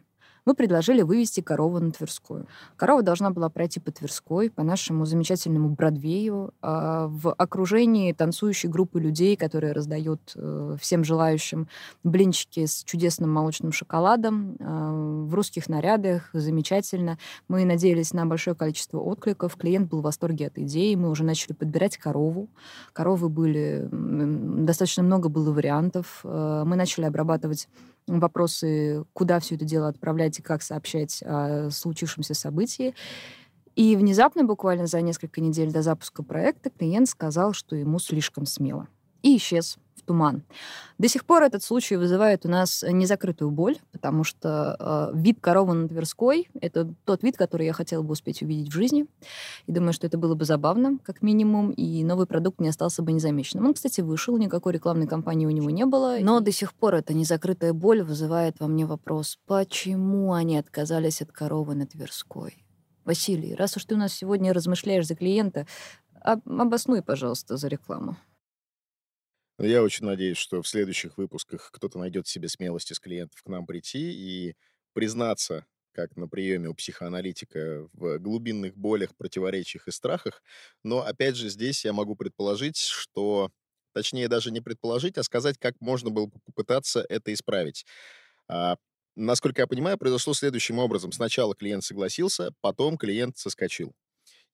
[0.46, 2.46] мы предложили вывести корову на Тверскую.
[2.76, 9.00] Корова должна была пройти по Тверской, по нашему замечательному Бродвею, а, в окружении танцующей группы
[9.00, 11.68] людей, которые раздают э, всем желающим
[12.04, 17.18] блинчики с чудесным молочным шоколадом, а, в русских нарядах, замечательно.
[17.48, 19.56] Мы надеялись на большое количество откликов.
[19.56, 20.94] Клиент был в восторге от идеи.
[20.94, 22.48] Мы уже начали подбирать корову.
[22.92, 23.88] Коровы были...
[23.90, 26.20] Достаточно много было вариантов.
[26.22, 27.68] Э, Мы начали обрабатывать
[28.06, 32.94] вопросы, куда все это дело отправлять и как сообщать о случившемся событии.
[33.74, 38.88] И внезапно, буквально за несколько недель до запуска проекта, клиент сказал, что ему слишком смело.
[39.22, 40.42] И исчез туман.
[40.98, 45.74] До сих пор этот случай вызывает у нас незакрытую боль, потому что э, вид коровы
[45.74, 49.06] на Тверской— это тот вид, который я хотела бы успеть увидеть в жизни.
[49.66, 53.12] И думаю, что это было бы забавно, как минимум, и новый продукт не остался бы
[53.12, 53.66] незамеченным.
[53.66, 57.12] Он, кстати, вышел, никакой рекламной кампании у него не было, но до сих пор эта
[57.12, 62.64] незакрытая боль вызывает во мне вопрос, почему они отказались от коровы на Тверской?
[63.04, 65.66] Василий, раз уж ты у нас сегодня размышляешь за клиента,
[66.20, 68.16] обоснуй, пожалуйста, за рекламу.
[69.58, 73.66] Я очень надеюсь, что в следующих выпусках кто-то найдет себе смелости с клиентов к нам
[73.66, 74.54] прийти и
[74.92, 80.42] признаться, как на приеме у психоаналитика, в глубинных болях, противоречиях и страхах.
[80.84, 83.50] Но, опять же, здесь я могу предположить, что...
[83.94, 87.86] Точнее, даже не предположить, а сказать, как можно было попытаться это исправить.
[88.48, 88.76] А,
[89.16, 91.12] насколько я понимаю, произошло следующим образом.
[91.12, 93.94] Сначала клиент согласился, потом клиент соскочил.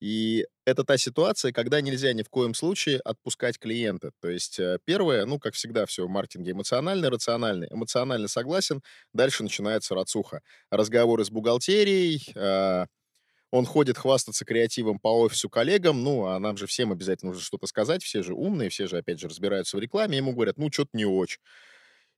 [0.03, 4.11] И это та ситуация, когда нельзя ни в коем случае отпускать клиента.
[4.21, 7.69] То есть э, первое, ну, как всегда, все в маркетинге эмоциональный, рациональный.
[7.71, 10.41] Эмоционально согласен, дальше начинается рацуха.
[10.73, 12.87] Разговоры с бухгалтерией, э,
[13.53, 17.67] он ходит хвастаться креативом по офису коллегам, ну, а нам же всем обязательно нужно что-то
[17.69, 20.91] сказать, все же умные, все же, опять же, разбираются в рекламе, ему говорят, ну, что-то
[20.95, 21.39] не очень.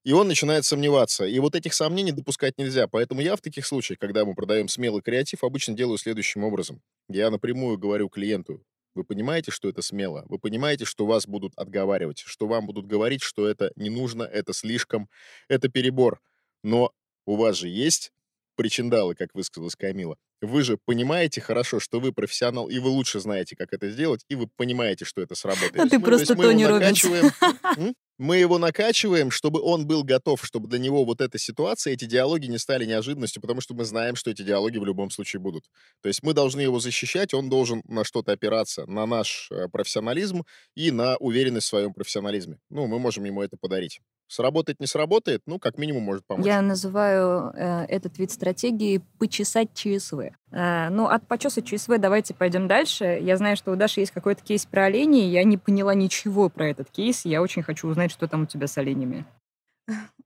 [0.05, 1.25] И он начинает сомневаться.
[1.25, 2.87] И вот этих сомнений допускать нельзя.
[2.89, 6.83] Поэтому я в таких случаях, когда мы продаем смелый креатив, обычно делаю следующим образом.
[7.09, 8.63] Я напрямую говорю клиенту,
[8.95, 10.25] вы понимаете, что это смело?
[10.29, 14.53] Вы понимаете, что вас будут отговаривать, что вам будут говорить, что это не нужно, это
[14.53, 15.09] слишком,
[15.49, 16.21] это перебор.
[16.63, 16.93] Но
[17.27, 18.13] у вас же есть
[18.57, 20.17] причиндалы, как высказалась Камила.
[20.41, 24.35] Вы же понимаете хорошо, что вы профессионал, и вы лучше знаете, как это сделать, и
[24.35, 25.79] вы понимаете, что это сработает.
[25.79, 27.05] А ты просто Тони Робинс.
[28.19, 32.47] мы его накачиваем, чтобы он был готов, чтобы для него вот эта ситуация, эти диалоги
[32.47, 35.65] не стали неожиданностью, потому что мы знаем, что эти диалоги в любом случае будут.
[36.03, 40.45] То есть мы должны его защищать, он должен на что-то опираться, на наш э, профессионализм
[40.77, 42.59] и на уверенность в своем профессионализме.
[42.71, 44.01] Ну, мы можем ему это подарить.
[44.27, 46.47] Сработает, не сработает, ну, как минимум, может помочь.
[46.47, 50.31] Я называю э, этот вид стратегии «почесать ЧСВ».
[50.51, 53.19] Э, ну, от почеса ЧСВ давайте пойдем дальше.
[53.21, 55.29] Я знаю, что у Даши есть какой-то кейс про оленей.
[55.29, 57.25] Я не поняла ничего про этот кейс.
[57.25, 59.27] Я очень хочу узнать, что там у тебя с оленями.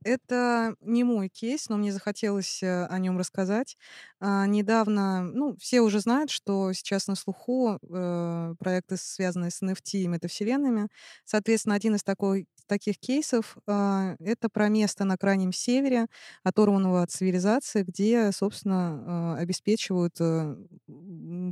[0.04, 3.76] Это не мой кейс, но мне захотелось э, о нем рассказать.
[4.20, 9.98] А, недавно, ну, все уже знают, что сейчас на слуху э, проекты, связанные с NFT
[10.02, 10.88] и метавселенными.
[11.24, 16.06] Соответственно, один из такой, таких кейсов э, это про место на крайнем севере,
[16.44, 20.54] оторванного от цивилизации, где, собственно, э, обеспечивают э,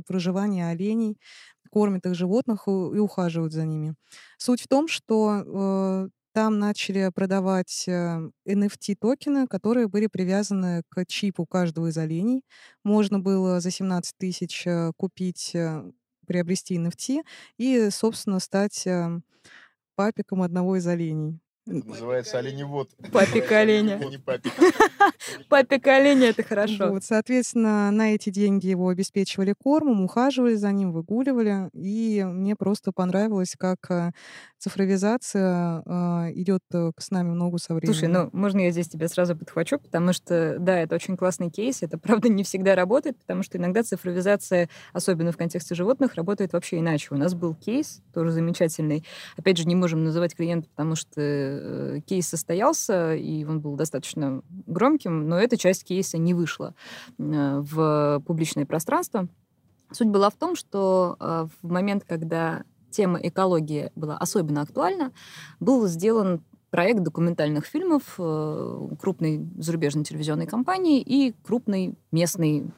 [0.07, 1.17] проживание оленей,
[1.71, 3.95] кормят их животных и ухаживают за ними.
[4.37, 11.47] Суть в том, что э, там начали продавать NFT-токены, э, которые были привязаны к чипу
[11.47, 12.43] каждого из оленей.
[12.83, 15.91] Можно было за 17 тысяч э, купить, э,
[16.27, 17.23] приобрести NFT
[17.57, 18.87] и, собственно, стать
[19.95, 21.39] папиком одного из оленей.
[21.67, 22.89] Это называется оленевод.
[23.11, 23.99] Папик оленя.
[25.49, 26.89] Папик оленя, это хорошо.
[26.89, 31.69] Вот, соответственно, на эти деньги его обеспечивали кормом, ухаживали за ним, выгуливали.
[31.73, 34.11] И мне просто понравилось, как э,
[34.57, 37.93] цифровизация э, идет э, с нами много со временем.
[37.93, 41.83] Слушай, ну, можно я здесь тебя сразу подхвачу, потому что, да, это очень классный кейс,
[41.83, 46.79] это, правда, не всегда работает, потому что иногда цифровизация, особенно в контексте животных, работает вообще
[46.79, 47.09] иначе.
[47.11, 49.03] У нас был кейс, тоже замечательный.
[49.35, 54.41] Опять же, не можем называть клиента, потому что Э, кейс состоялся, и он был достаточно
[54.49, 56.75] громким, но эта часть кейса не вышла
[57.17, 59.27] э, в публичное пространство.
[59.91, 65.11] Суть была в том, что э, в момент, когда тема экологии была особенно актуальна,
[65.59, 68.15] был сделан проект документальных фильмов
[68.99, 72.71] крупной зарубежной телевизионной компании и крупной местной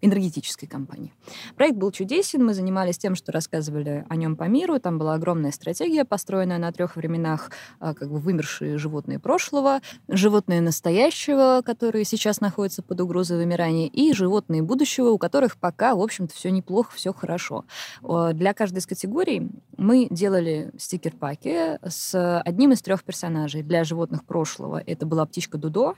[0.00, 1.12] энергетической компании.
[1.56, 5.52] Проект был чудесен, мы занимались тем, что рассказывали о нем по миру, там была огромная
[5.52, 12.40] стратегия, построенная на трех временах, а, как бы вымершие животные прошлого, животные настоящего, которые сейчас
[12.40, 17.12] находятся под угрозой вымирания, и животные будущего, у которых пока, в общем-то, все неплохо, все
[17.12, 17.64] хорошо.
[18.02, 23.62] Для каждой из категорий мы делали стикер-паки с одним из трех персонажей.
[23.62, 25.94] Для животных прошлого это была птичка Дудо,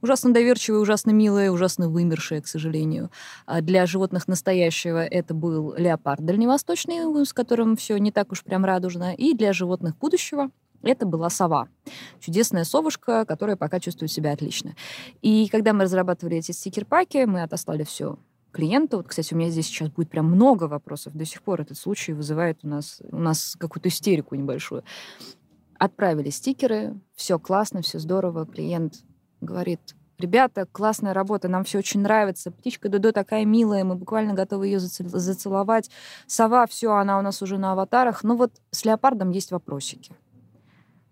[0.00, 3.10] ужасно доверчивая, ужасно милая, ужасно вымершая, к сожалению.
[3.46, 8.64] А для животных настоящего это был леопард дальневосточный, с которым все не так уж прям
[8.64, 9.14] радужно.
[9.14, 10.50] И для животных будущего
[10.82, 11.68] это была сова.
[12.20, 14.74] Чудесная совушка, которая пока чувствует себя отлично.
[15.22, 18.18] И когда мы разрабатывали эти стикер-паки, мы отослали все
[18.52, 18.98] клиенту.
[18.98, 21.14] Вот, кстати, у меня здесь сейчас будет прям много вопросов.
[21.14, 24.84] До сих пор этот случай вызывает у нас, у нас какую-то истерику небольшую.
[25.78, 28.46] Отправили стикеры, все классно, все здорово.
[28.46, 29.02] Клиент
[29.40, 29.80] говорит,
[30.18, 34.78] ребята, классная работа, нам все очень нравится, птичка Додо такая милая, мы буквально готовы ее
[34.78, 35.90] зацеловать,
[36.26, 40.14] сова, все, она у нас уже на аватарах, ну вот с леопардом есть вопросики.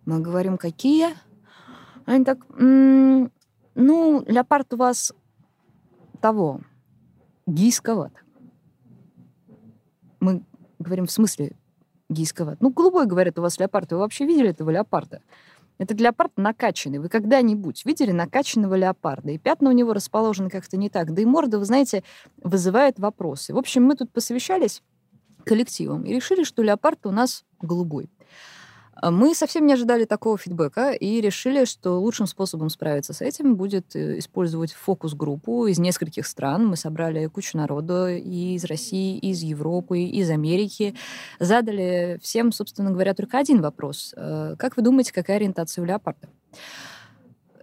[0.04, 1.08] Мы говорим, какие?
[2.06, 3.30] Они так, м-м,
[3.74, 5.12] ну, леопард у вас
[6.20, 6.60] того,
[7.46, 8.12] гейсковат.
[10.20, 10.42] Мы
[10.78, 11.56] говорим, в смысле
[12.08, 12.60] гейсковат?
[12.60, 13.92] Ну, голубой, говорят, у вас леопард.
[13.92, 15.22] Вы вообще видели этого леопарда?
[15.82, 17.00] Этот леопард накачанный.
[17.00, 19.32] Вы когда-нибудь видели накачанного леопарда?
[19.32, 21.12] И пятна у него расположены как-то не так.
[21.12, 22.04] Да и морда, вы знаете,
[22.40, 23.52] вызывает вопросы.
[23.52, 24.80] В общем, мы тут посовещались
[25.44, 28.08] коллективом и решили, что леопард у нас голубой.
[29.02, 33.56] А мы совсем не ожидали такого фидбэка и решили, что лучшим способом справиться с этим
[33.56, 36.68] будет э, использовать фокус-группу из нескольких стран.
[36.68, 40.94] Мы собрали кучу народу и из России, и из Европы, и из Америки.
[41.40, 44.14] Задали всем, собственно говоря, только один вопрос.
[44.16, 46.28] Э, как вы думаете, какая ориентация у леопарда?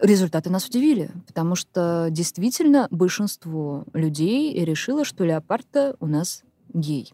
[0.02, 6.42] Результаты нас удивили, потому что действительно большинство людей решило, что леопарда у нас
[6.74, 7.12] гей.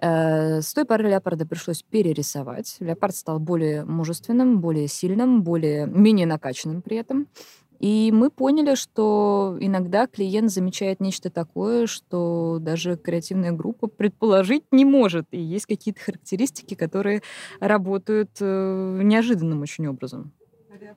[0.00, 2.76] Э, с той поры леопарда пришлось перерисовать.
[2.80, 7.28] Леопард стал более мужественным, более сильным, более менее накачанным при этом.
[7.78, 14.84] И мы поняли, что иногда клиент замечает нечто такое, что даже креативная группа предположить не
[14.84, 15.26] может.
[15.30, 17.22] И есть какие-то характеристики, которые
[17.60, 20.32] работают э, неожиданным очень образом.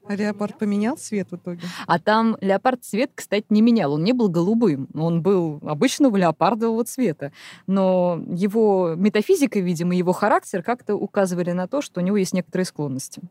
[0.08, 1.62] А леопард поменял цвет в итоге?
[1.88, 3.94] А там леопард цвет, кстати, не менял.
[3.94, 4.88] Он не был голубым.
[4.94, 7.32] Он был обычного леопардового цвета.
[7.68, 12.66] Но его метафизика, видимо, его характер как-то указывали на то, что у него есть некоторые
[12.66, 13.22] склонности.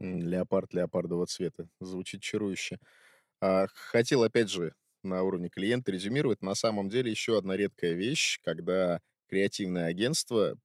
[0.00, 1.68] Леопард леопардового цвета.
[1.80, 2.78] Звучит чарующе.
[3.40, 6.42] А, хотел, опять же, на уровне клиента резюмировать.
[6.42, 10.56] На самом деле еще одна редкая вещь, когда креативное агентство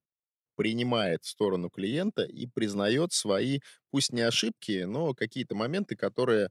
[0.59, 6.49] принимает сторону клиента и признает свои, пусть не ошибки, но какие-то моменты, которые,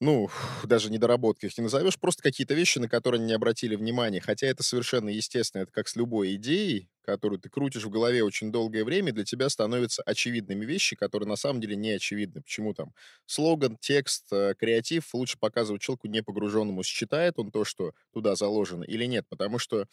[0.00, 0.28] ну,
[0.64, 4.20] даже недоработки их не назовешь, просто какие-то вещи, на которые не обратили внимания.
[4.20, 8.50] Хотя это совершенно естественно, это как с любой идеей, которую ты крутишь в голове очень
[8.52, 12.42] долгое время, для тебя становятся очевидными вещи, которые на самом деле не очевидны.
[12.42, 12.92] Почему там
[13.26, 18.82] слоган, текст, э, креатив лучше показывать человеку не погруженному, считает он то, что туда заложено
[18.84, 19.86] или нет, потому что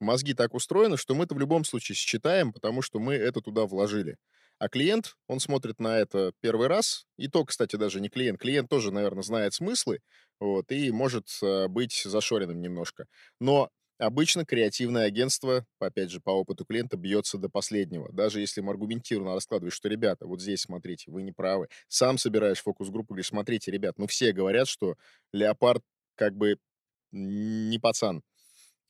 [0.00, 3.66] мозги так устроены, что мы это в любом случае считаем, потому что мы это туда
[3.66, 4.16] вложили.
[4.58, 8.40] А клиент, он смотрит на это первый раз, и то, кстати, даже не клиент.
[8.40, 10.00] Клиент тоже, наверное, знает смыслы,
[10.40, 13.06] вот, и может э, быть зашоренным немножко.
[13.40, 18.10] Но обычно креативное агентство, опять же, по опыту клиента, бьется до последнего.
[18.12, 21.68] Даже если им аргументированно раскладываешь, что, ребята, вот здесь, смотрите, вы не правы.
[21.86, 24.96] Сам собираешь фокус-группу, говоришь, смотрите, ребят, ну все говорят, что
[25.32, 25.84] леопард
[26.16, 26.58] как бы
[27.12, 28.22] не пацан.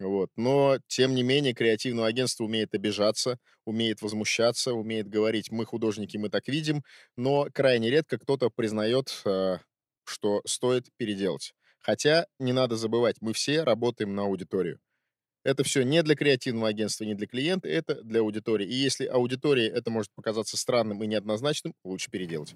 [0.00, 0.30] Вот.
[0.36, 6.28] Но, тем не менее, креативное агентство умеет обижаться, умеет возмущаться, умеет говорить, мы художники, мы
[6.30, 6.84] так видим,
[7.16, 9.58] но крайне редко кто-то признает, э,
[10.04, 11.52] что стоит переделать.
[11.80, 14.78] Хотя не надо забывать, мы все работаем на аудиторию.
[15.48, 18.66] Это все не для креативного агентства, не для клиента, это для аудитории.
[18.66, 22.54] И если аудитории это может показаться странным и неоднозначным, лучше переделать.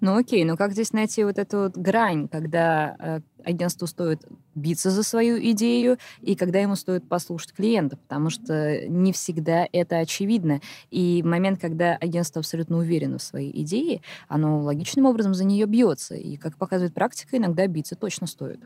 [0.00, 4.22] Ну окей, но как здесь найти вот эту вот грань, когда э, агентству стоит
[4.54, 9.98] биться за свою идею и когда ему стоит послушать клиента, потому что не всегда это
[9.98, 10.62] очевидно.
[10.90, 16.14] И момент, когда агентство абсолютно уверено в своей идее, оно логичным образом за нее бьется.
[16.14, 18.60] И, как показывает практика, иногда биться точно стоит.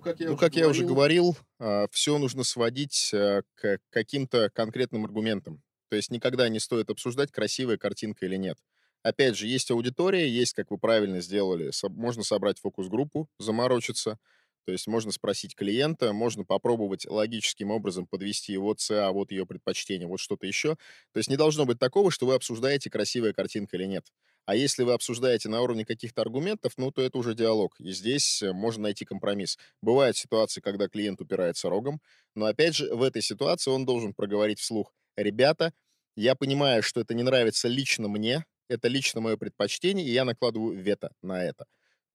[0.00, 0.64] Ну, как я, ну, уже, как говорил...
[0.64, 5.62] я уже говорил, а, все нужно сводить а, к каким-то конкретным аргументам.
[5.90, 8.58] То есть никогда не стоит обсуждать, красивая картинка или нет.
[9.02, 14.18] Опять же, есть аудитория, есть, как вы правильно сделали, можно собрать фокус-группу, заморочиться,
[14.66, 20.06] то есть можно спросить клиента, можно попробовать логическим образом подвести вот ЦА, вот ее предпочтение,
[20.06, 20.76] вот что-то еще.
[21.12, 24.06] То есть не должно быть такого, что вы обсуждаете, красивая картинка или нет.
[24.46, 27.74] А если вы обсуждаете на уровне каких-то аргументов, ну, то это уже диалог.
[27.80, 29.58] И здесь э, можно найти компромисс.
[29.82, 32.00] Бывают ситуации, когда клиент упирается рогом,
[32.34, 34.92] но, опять же, в этой ситуации он должен проговорить вслух.
[35.16, 35.72] Ребята,
[36.16, 40.76] я понимаю, что это не нравится лично мне, это лично мое предпочтение, и я накладываю
[40.80, 41.66] вето на это.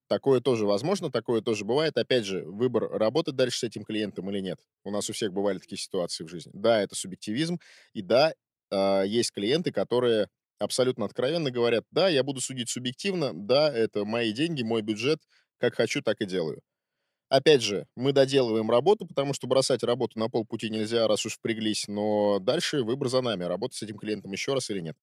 [0.07, 1.97] Такое тоже возможно, такое тоже бывает.
[1.97, 4.59] Опять же, выбор, работать дальше с этим клиентом или нет.
[4.83, 6.51] У нас у всех бывали такие ситуации в жизни.
[6.53, 7.59] Да, это субъективизм,
[7.93, 8.33] и да,
[8.71, 10.29] э, есть клиенты, которые
[10.59, 15.19] абсолютно откровенно говорят, да, я буду судить субъективно, да, это мои деньги, мой бюджет,
[15.57, 16.61] как хочу, так и делаю.
[17.29, 21.87] Опять же, мы доделываем работу, потому что бросать работу на полпути нельзя, раз уж впряглись,
[21.87, 24.95] но дальше выбор за нами, работать с этим клиентом еще раз или нет.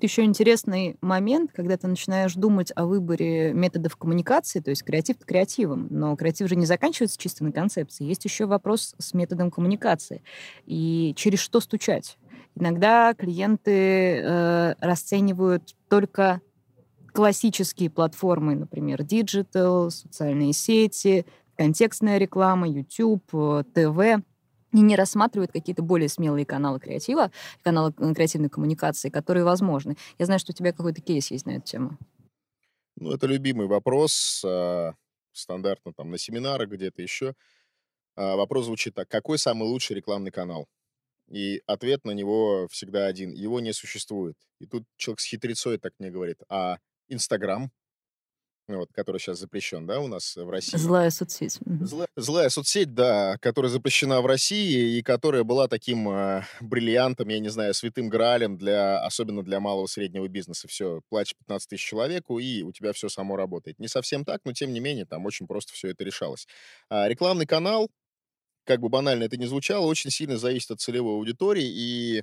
[0.00, 5.88] Еще интересный момент, когда ты начинаешь думать о выборе методов коммуникации, то есть креатив креативом,
[5.90, 8.04] но креатив же не заканчивается чисто на концепции.
[8.04, 10.22] Есть еще вопрос с методом коммуникации.
[10.64, 12.16] И через что стучать?
[12.54, 16.40] Иногда клиенты э, расценивают только
[17.12, 24.24] классические платформы, например, диджитал, социальные сети, контекстная реклама, YouTube, э, ТВ,
[24.72, 27.30] и не рассматривают какие-то более смелые каналы креатива,
[27.62, 29.96] каналы э, креативной коммуникации, которые возможны.
[30.18, 31.98] Я знаю, что у тебя какой-то кейс есть на эту тему.
[32.96, 34.92] Ну, это любимый вопрос, а,
[35.32, 37.34] стандартно там на семинарах, где-то еще.
[38.14, 39.08] А, вопрос звучит так.
[39.08, 40.68] Какой самый лучший рекламный канал?
[41.30, 43.32] И ответ на него всегда один.
[43.32, 44.36] Его не существует.
[44.58, 46.38] И тут человек с хитрецой так мне говорит.
[46.48, 46.78] А
[47.08, 47.70] Инстаграм,
[48.68, 50.76] вот, который сейчас запрещен, да, у нас в России.
[50.76, 51.58] Злая соцсеть.
[51.64, 57.38] Злая, злая соцсеть, да, которая запрещена в России и которая была таким э, бриллиантом, я
[57.38, 60.68] не знаю, святым гралем для, особенно для малого среднего бизнеса.
[60.68, 63.78] Все, платишь 15 тысяч человеку, и у тебя все само работает.
[63.78, 66.46] Не совсем так, но тем не менее, там очень просто все это решалось.
[66.88, 67.90] А рекламный канал,
[68.64, 72.22] как бы банально это ни звучало, очень сильно зависит от целевой аудитории, и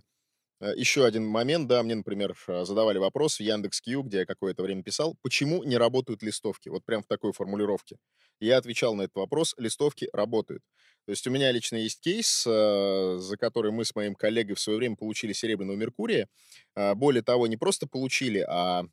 [0.59, 4.63] Э, Еще один момент, да, мне, например, э, задавали вопрос в Яндекс.Кью, где я какое-то
[4.63, 7.97] время писал, почему не работают листовки, вот прям в такой формулировке.
[8.39, 10.63] Я отвечал на этот вопрос, листовки работают.
[11.05, 14.59] То есть у меня лично есть кейс, э, за который мы с моим коллегой в
[14.59, 16.27] свое время получили серебряного Меркурия.
[16.75, 18.83] Более того, не просто получили, а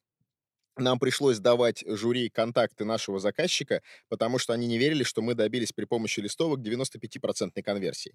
[0.76, 5.72] нам пришлось давать жюри контакты нашего заказчика, потому что они не верили, что мы добились
[5.72, 8.14] при помощи листовок 95% конверсии.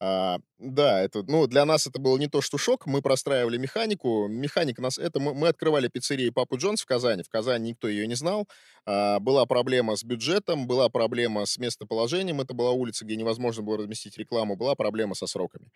[0.00, 2.86] А, да, это, ну, для нас это было не то, что шок.
[2.86, 4.26] Мы простраивали механику.
[4.28, 4.98] Механика нас...
[4.98, 7.22] Это мы, мы открывали пиццерию Папу Джонс в Казани.
[7.22, 8.46] В Казани никто ее не знал.
[8.84, 12.40] А, была проблема с бюджетом, была проблема с местоположением.
[12.40, 14.56] Это была улица, где невозможно было разместить рекламу.
[14.56, 15.70] Была проблема со сроками.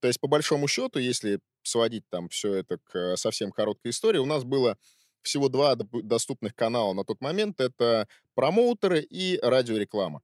[0.00, 4.26] То есть, по большому счету, если сводить там все это к совсем короткой истории, у
[4.26, 4.76] нас было
[5.22, 7.60] всего два доступных канала на тот момент.
[7.60, 10.22] Это промоутеры и радиореклама.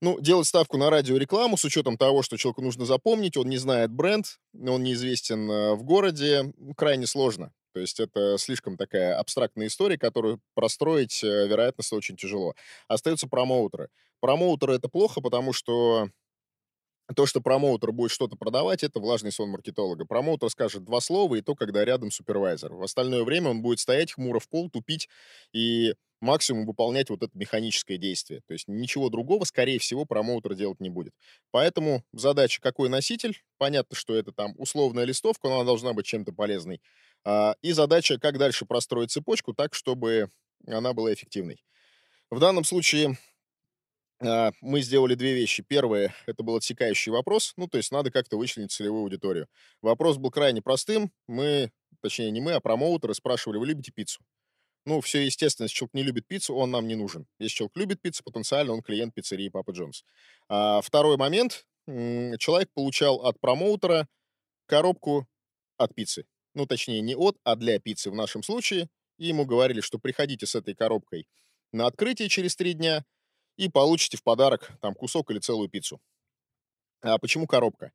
[0.00, 3.92] Ну, делать ставку на радиорекламу с учетом того, что человеку нужно запомнить, он не знает
[3.92, 7.52] бренд, он неизвестен э, в городе, крайне сложно.
[7.72, 12.54] То есть это слишком такая абстрактная история, которую простроить, э, вероятно, очень тяжело.
[12.88, 13.90] Остаются промоутеры.
[14.20, 16.08] Промоутеры— это плохо, потому что
[17.14, 20.04] то, что промоутер будет что-то продавать, это влажный сон маркетолога.
[20.04, 22.72] Промоутер скажет два слова, и то, когда рядом супервайзер.
[22.74, 25.08] В остальное время он будет стоять хмуро в пол, тупить
[25.52, 28.40] и максимум выполнять вот это механическое действие.
[28.46, 31.12] То есть ничего другого, скорее всего, промоутер делать не будет.
[31.50, 36.32] Поэтому задача, какой носитель, понятно, что это там условная листовка, но она должна быть чем-то
[36.32, 36.80] полезной.
[37.24, 40.30] А, и задача, как дальше простроить цепочку так, чтобы
[40.66, 41.62] она была эффективной.
[42.30, 43.18] В данном случае
[44.60, 45.64] мы сделали две вещи.
[45.66, 49.48] Первое, это был отсекающий вопрос, ну, то есть надо как-то вычленить целевую аудиторию.
[49.80, 51.12] Вопрос был крайне простым.
[51.26, 51.70] Мы,
[52.00, 54.20] точнее, не мы, а промоутеры спрашивали, вы любите пиццу?
[54.84, 57.26] Ну, все естественно, если человек не любит пиццу, он нам не нужен.
[57.38, 60.04] Если человек любит пиццу, потенциально он клиент пиццерии Папа Джонс.
[60.48, 61.64] А, второй момент.
[61.86, 64.08] Человек получал от промоутера
[64.66, 65.26] коробку
[65.78, 66.26] от пиццы.
[66.54, 68.88] Ну, точнее, не от, а для пиццы в нашем случае.
[69.18, 71.26] И ему говорили, что приходите с этой коробкой
[71.72, 73.04] на открытие через три дня
[73.62, 76.00] и получите в подарок там кусок или целую пиццу.
[77.00, 77.92] А почему коробка?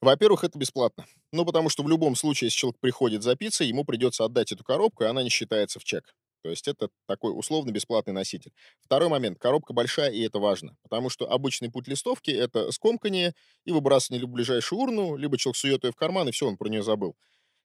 [0.00, 1.06] Во-первых, это бесплатно.
[1.32, 4.64] Ну, потому что в любом случае, если человек приходит за пиццей, ему придется отдать эту
[4.64, 6.14] коробку, и она не считается в чек.
[6.42, 8.52] То есть это такой условно-бесплатный носитель.
[8.80, 9.38] Второй момент.
[9.38, 10.76] Коробка большая, и это важно.
[10.82, 13.32] Потому что обычный путь листовки— это скомкание
[13.64, 16.68] и выбрасывание в ближайшую урну, либо человек сует ее в карман, и все, он про
[16.68, 17.14] нее забыл.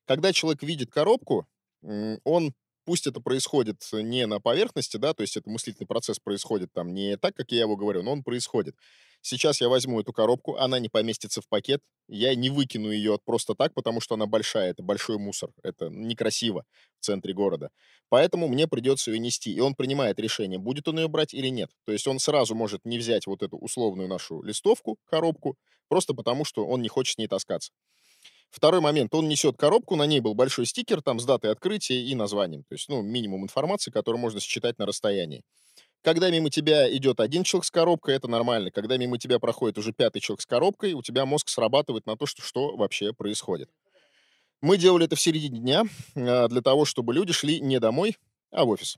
[0.05, 1.47] Когда человек видит коробку,
[1.81, 2.53] он
[2.87, 7.17] пусть это происходит не на поверхности, да, то есть это мыслительный процесс происходит там не
[7.17, 8.75] так, как я его говорю, но он происходит.
[9.21, 13.55] Сейчас я возьму эту коробку, она не поместится в пакет, я не выкину ее просто
[13.55, 16.63] так, потому что она большая, это большой мусор, это некрасиво
[16.99, 17.69] в центре города.
[18.09, 21.69] Поэтому мне придется ее нести, и он принимает решение, будет он ее брать или нет.
[21.85, 25.57] То есть он сразу может не взять вот эту условную нашу листовку, коробку,
[25.89, 27.73] просто потому что он не хочет с ней таскаться.
[28.49, 29.13] Второй момент.
[29.13, 32.63] Он несет коробку, на ней был большой стикер там с датой открытия и названием.
[32.63, 35.43] То есть, ну, минимум информации, которую можно считать на расстоянии.
[36.01, 38.71] Когда мимо тебя идет один человек с коробкой, это нормально.
[38.71, 42.25] Когда мимо тебя проходит уже пятый человек с коробкой, у тебя мозг срабатывает на то,
[42.25, 43.69] что, что вообще происходит.
[44.61, 45.83] Мы делали это в середине дня
[46.15, 48.15] а, для того, чтобы люди шли не домой,
[48.51, 48.97] а в офис.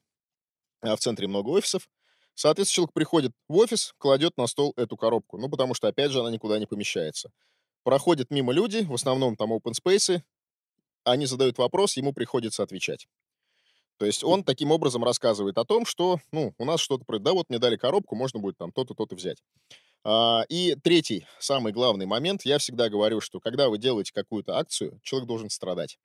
[0.81, 1.89] А в центре много офисов.
[2.35, 5.37] Соответственно, человек приходит в офис, кладет на стол эту коробку.
[5.37, 7.31] Ну, потому что, опять же, она никуда не помещается.
[7.83, 10.21] Проходят мимо люди, в основном там open space,
[11.03, 13.07] они задают вопрос, ему приходится отвечать.
[13.97, 17.49] То есть он таким образом рассказывает о том, что, ну, у нас что-то, да, вот
[17.49, 19.43] мне дали коробку, можно будет там то-то, то-то взять.
[20.05, 24.99] А, и третий, самый главный момент, я всегда говорю, что когда вы делаете какую-то акцию,
[25.03, 25.97] человек должен страдать.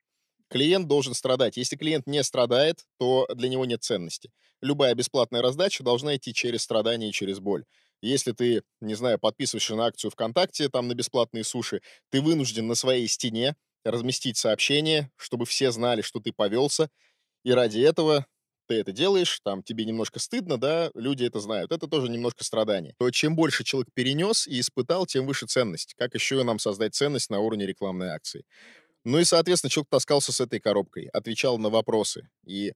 [0.49, 1.55] Клиент должен страдать.
[1.57, 4.31] Если клиент не страдает, то для него нет ценности.
[4.61, 7.65] Любая бесплатная раздача должна идти через страдания и через боль.
[8.05, 12.75] Если ты, не знаю, подписываешься на акцию ВКонтакте, там на бесплатные суши, ты вынужден на
[12.75, 16.89] своей стене разместить сообщение, чтобы все знали, что ты повелся,
[17.43, 18.25] и ради этого
[18.67, 21.71] ты это делаешь, там тебе немножко стыдно, да, люди это знают.
[21.71, 22.95] Это тоже немножко страдание.
[22.97, 25.93] То чем больше человек перенес и испытал, тем выше ценность.
[25.95, 28.43] Как еще нам создать ценность на уровне рекламной акции?
[29.03, 32.27] Ну и, соответственно, человек таскался с этой коробкой, отвечал на вопросы.
[32.45, 32.73] И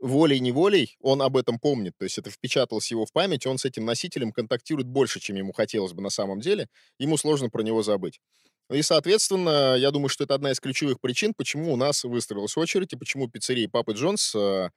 [0.00, 1.94] волей-неволей он об этом помнит.
[1.98, 5.52] То есть это впечаталось его в память, он с этим носителем контактирует больше, чем ему
[5.52, 6.68] хотелось бы на самом деле.
[6.98, 8.20] Ему сложно про него забыть.
[8.70, 12.92] И, соответственно, я думаю, что это одна из ключевых причин, почему у нас выстроилась очередь
[12.92, 14.68] и почему пиццерии Папы Джонс э,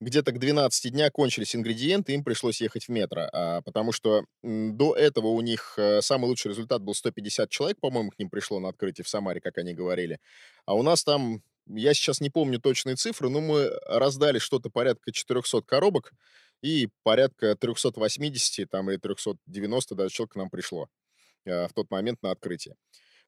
[0.00, 4.94] где-то к 12 дня кончились ингредиенты, им пришлось ехать в метро, а, потому что до
[4.94, 8.68] этого у них а, самый лучший результат был 150 человек, по-моему, к ним пришло на
[8.68, 10.18] открытие в Самаре, как они говорили.
[10.66, 15.12] А у нас там, я сейчас не помню точные цифры, но мы раздали что-то порядка
[15.12, 16.12] 400 коробок,
[16.62, 20.88] и порядка 380 там, или 390 даже человек к нам пришло
[21.46, 22.74] а, в тот момент на открытие.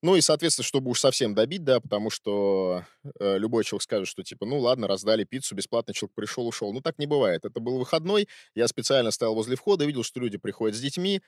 [0.03, 2.85] Ну и, соответственно, чтобы уж совсем добить, да, потому что
[3.19, 6.73] э, любой человек скажет, что типа, ну ладно, раздали пиццу, бесплатно человек пришел, ушел.
[6.73, 7.45] Ну так не бывает.
[7.47, 11.21] Это был выходной, я специально стоял возле входа, видел, что люди приходят с детьми, э,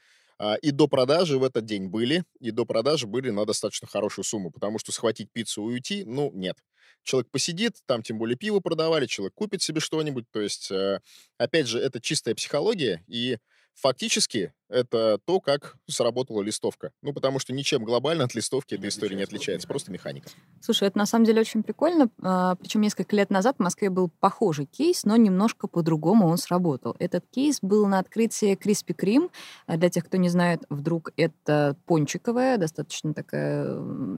[0.62, 4.50] и до продажи в этот день были, и до продажи были на достаточно хорошую сумму,
[4.50, 6.56] потому что схватить пиццу и уйти, ну, нет.
[7.02, 11.00] Человек посидит, там тем более пиво продавали, человек купит себе что-нибудь, то есть, э,
[11.38, 13.38] опять же, это чистая психология, и
[13.80, 16.90] Фактически, это то, как сработала листовка.
[17.02, 20.28] Ну, потому что ничем глобально от листовки эта история не отличается, просто механика.
[20.60, 22.08] Слушай, это на самом деле очень прикольно.
[22.22, 26.96] А, Причем несколько лет назад в Москве был похожий кейс, но немножко по-другому он сработал.
[26.98, 29.30] Этот кейс был на открытии Криспи Крим.
[29.68, 33.64] Для тех, кто не знает, вдруг это пончиковая, достаточно такая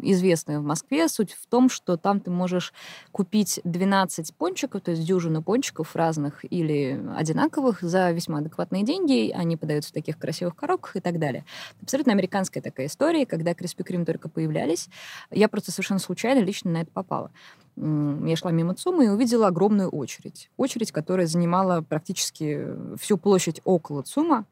[0.03, 1.09] известная в Москве.
[1.09, 2.73] Суть в том, что там ты можешь
[3.13, 9.31] купить 12 пончиков, то есть дюжину пончиков разных или одинаковых за весьма адекватные деньги.
[9.31, 11.45] Они они подаются в таких красивых коробках и так далее.
[11.83, 14.89] Абсолютно американская такая история, когда Криспи Крим только появлялись.
[15.31, 17.31] Я просто совершенно случайно лично на это попала.
[17.77, 20.51] Я шла мимо ЦУМа и увидела огромную очередь.
[20.57, 22.67] Очередь, которая занимала практически
[22.99, 24.47] всю площадь около ЦУМа.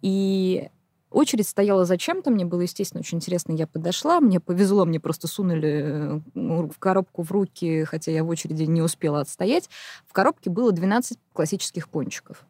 [0.00, 0.68] И
[1.12, 5.82] Очередь стояла зачем-то, мне было, естественно, очень интересно, я подошла, мне повезло, мне просто сунули
[5.84, 9.68] э, в коробку в руки, хотя я в очереди не успела отстоять.
[10.06, 12.46] В коробке было 12 классических пончиков.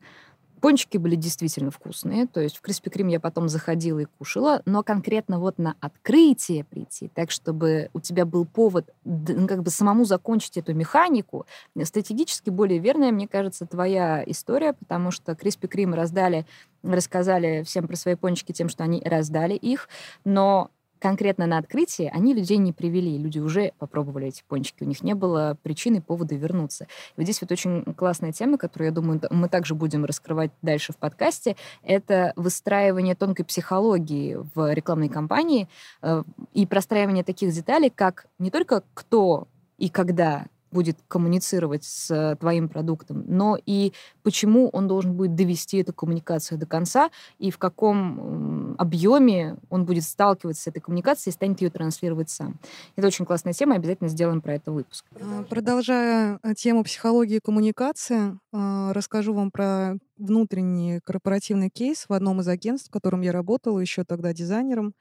[0.62, 4.84] Пончики были действительно вкусные, то есть в Криспи Крим я потом заходила и кушала, но
[4.84, 10.04] конкретно вот на открытие прийти, так чтобы у тебя был повод ну, как бы самому
[10.04, 11.46] закончить эту механику,
[11.82, 16.46] стратегически более верная, мне кажется, твоя история, потому что Криспи Крим раздали,
[16.84, 19.88] рассказали всем про свои пончики тем, что они раздали их,
[20.24, 20.70] но
[21.02, 23.18] конкретно на открытии они людей не привели.
[23.18, 24.84] Люди уже попробовали эти пончики.
[24.84, 26.84] У них не было причины, повода вернуться.
[26.84, 30.92] И вот здесь вот очень классная тема, которую, я думаю, мы также будем раскрывать дальше
[30.92, 35.68] в подкасте, это выстраивание тонкой психологии в рекламной кампании
[36.02, 36.22] э,
[36.54, 39.48] и простраивание таких деталей, как не только кто
[39.78, 43.92] и когда будет коммуницировать с твоим продуктом, но и
[44.22, 50.04] почему он должен будет довести эту коммуникацию до конца и в каком объеме он будет
[50.04, 52.58] сталкиваться с этой коммуникацией и станет ее транслировать сам.
[52.96, 55.04] Это очень классная тема, обязательно сделаем про это выпуск.
[55.20, 62.12] А, продолжая э, тему психологии и коммуникации, а, расскажу вам про внутренний корпоративный кейс в
[62.12, 64.94] одном из агентств, в котором я работала еще тогда дизайнером.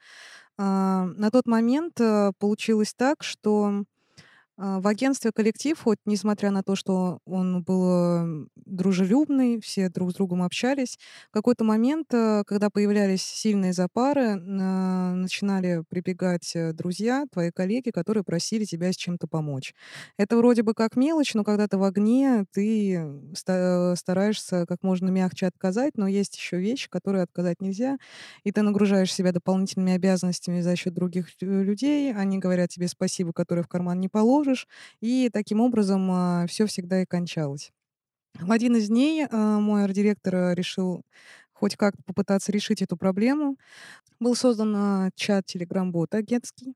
[0.58, 3.84] А, на тот момент э, получилось так, что
[4.58, 10.14] а, в агентстве коллектив, хоть несмотря на то, что он был дружелюбный, все друг с
[10.14, 10.98] другом общались,
[11.30, 18.24] в какой-то момент, э, когда появлялись сильные запары, начинали прибегать э, друзья, твои коллеги, которые
[18.24, 19.74] просили тебя с чем-то помочь.
[20.18, 25.46] Это вроде бы как мелочь, но когда ты в огне, ты стараешься как можно мягче
[25.46, 27.96] отказать, но есть еще вещи, которые отказать нельзя,
[28.44, 33.64] и ты нагружаешь себя дополнительными обязанностями за счет других людей, они говорят тебе спасибо, которые
[33.64, 34.66] в карман не положишь, можешь.
[35.00, 37.72] И таким образом а, все всегда и кончалось.
[38.40, 41.02] В один из дней а, мой арт-директор решил
[41.52, 43.56] хоть как-то попытаться решить эту проблему.
[44.18, 46.74] Был создан а, чат Telegram-бот агентский,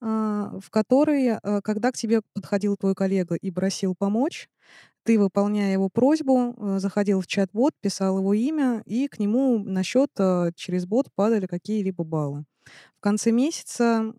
[0.00, 4.50] в который, когда к тебе подходил твой коллега и просил помочь,
[5.02, 10.10] ты, выполняя его просьбу, заходил в чат-бот, писал его имя, и к нему на счет
[10.56, 12.44] через бот падали какие-либо баллы.
[12.98, 14.12] В конце месяца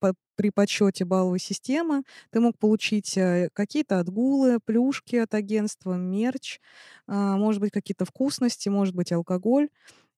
[0.00, 6.60] по при подсчете балловой системы ты мог получить, э, какие-то отгулы, плюшки от агентства, мерч,
[7.06, 9.68] а, может быть, какие-то вкусности, может быть, алкоголь.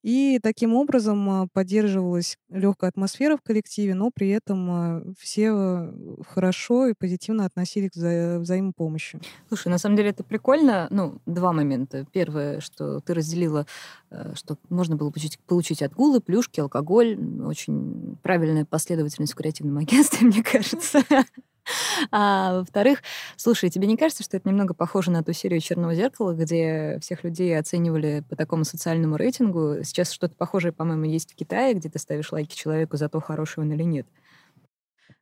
[0.09, 5.93] И таким образом а, поддерживалась легкая атмосфера в коллективе, но при этом а, все э,
[6.27, 9.21] хорошо и позитивно относились к вза взаимопомощи.
[9.49, 10.87] Слушай, на самом деле это прикольно.
[10.89, 12.07] Ну, два момента.
[12.11, 13.67] Первое, что ты разделила,
[14.11, 17.19] э, что можно было получить, получить отгулы, плюшки, алкоголь.
[17.45, 21.03] Очень правильная последовательность в креативном агентстве, мне кажется.
[22.11, 23.03] А во-вторых,
[23.37, 27.25] слушай, тебе не кажется, что это немного похоже на ту серию «Черного зеркала», где всех
[27.25, 29.83] людей оценивали по такому социальному рейтингу?
[29.85, 33.61] Сейчас что-то похожее, по-моему, есть в Китае, где ты ставишь лайки человеку за то, хороший
[33.61, 34.07] он или нет.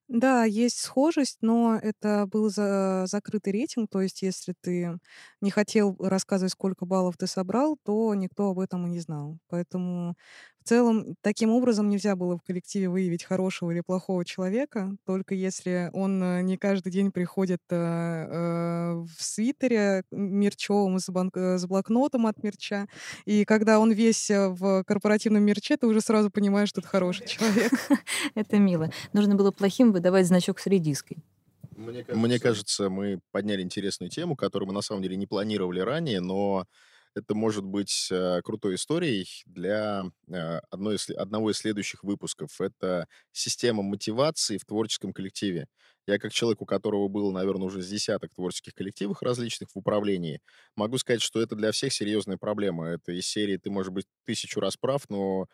[0.08, 3.90] Да, есть схожесть, но это был за закрытый рейтинг.
[3.90, 4.98] То есть если ты
[5.40, 9.38] не хотел рассказывать, сколько баллов ты собрал, то никто об этом и не знал.
[9.48, 10.14] Поэтому
[10.66, 16.22] целом таким образом нельзя было в коллективе выявить хорошего или плохого человека, только если он
[16.22, 22.26] э, не каждый день приходит э, э, в свитере мерчевом с, банк, э, с блокнотом
[22.26, 22.86] от мерча.
[23.24, 27.72] И когда он весь в корпоративном мерче, ты уже сразу понимаешь, что это хороший человек.
[28.34, 28.90] Это мило.
[29.12, 31.18] Нужно было плохим выдавать значок с редиской.
[31.76, 32.26] Мне кажется...
[32.26, 36.66] Мне кажется, мы подняли интересную тему, которую мы на самом деле не планировали ранее, но
[37.16, 42.60] это может быть э, крутой историей для э, одной из, одного из следующих выпусков.
[42.60, 45.66] Это система мотивации в творческом коллективе.
[46.06, 50.40] Я как человек, у которого было, наверное, уже с десяток творческих коллективов различных в управлении,
[50.76, 52.86] могу сказать, что это для всех серьезная проблема.
[52.88, 55.48] Это из серии «ты, может быть, тысячу раз прав, но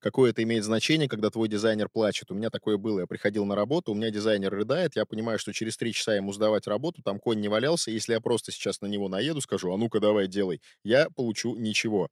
[0.00, 2.30] какое это имеет значение, когда твой дизайнер плачет.
[2.30, 3.00] У меня такое было.
[3.00, 6.32] Я приходил на работу, у меня дизайнер рыдает, я понимаю, что через три часа ему
[6.32, 7.90] сдавать работу, там конь не валялся.
[7.90, 12.08] Если я просто сейчас на него наеду, скажу, а ну-ка давай делай, я получу ничего.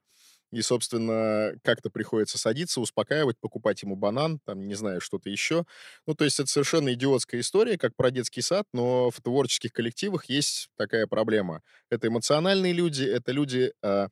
[0.53, 5.65] И, собственно, как-то приходится садиться, успокаивать, покупать ему банан, там, не знаю, что-то еще.
[6.07, 10.27] Ну, то есть это совершенно идиотская история, как про детский сад, но в творческих коллективах
[10.27, 11.63] есть такая проблема.
[11.91, 14.09] Это эмоциональные люди, это люди, а,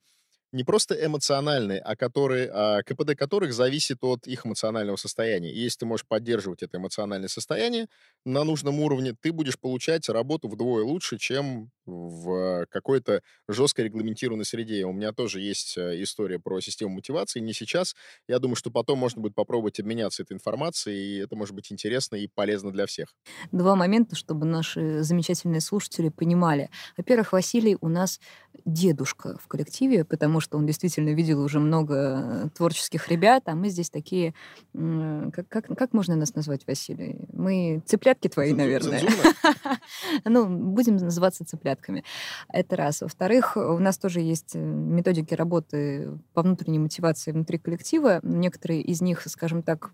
[0.55, 5.53] не просто эмоциональные, а которые, а, КПД которых зависит от их эмоционального состояния.
[5.53, 7.89] И если ты можешь поддерживать это эмоциональное состояние
[8.25, 14.85] на нужном уровне, ты будешь получать работу вдвое лучше, чем в какой-то жестко регламентированной среде.
[14.87, 17.95] У меня тоже есть э, история про систему мотивации, не сейчас.
[18.29, 22.17] Я думаю, что потом можно будет попробовать обменяться этой информацией, и это может быть интересно
[22.17, 23.15] и полезно для всех.
[23.53, 26.71] Два момента, чтобы наши замечательные слушатели понимали.
[26.97, 28.21] Во-первых, Василий у нас
[28.65, 33.91] дедушка в коллективе, потому что он действительно видел уже много творческих ребят, а мы здесь
[33.91, 34.35] такие...
[34.73, 37.17] Как, как, как можно нас назвать, Василий?
[37.33, 39.01] Мы цыплятки твои, наверное.
[40.25, 42.05] Ну, будем называться цыплятки порядками.
[42.49, 43.03] Это раз.
[43.03, 48.21] Во-вторых, у нас тоже есть э, методики работы по внутренней мотивации внутри коллектива.
[48.23, 49.91] Некоторые из них, скажем так,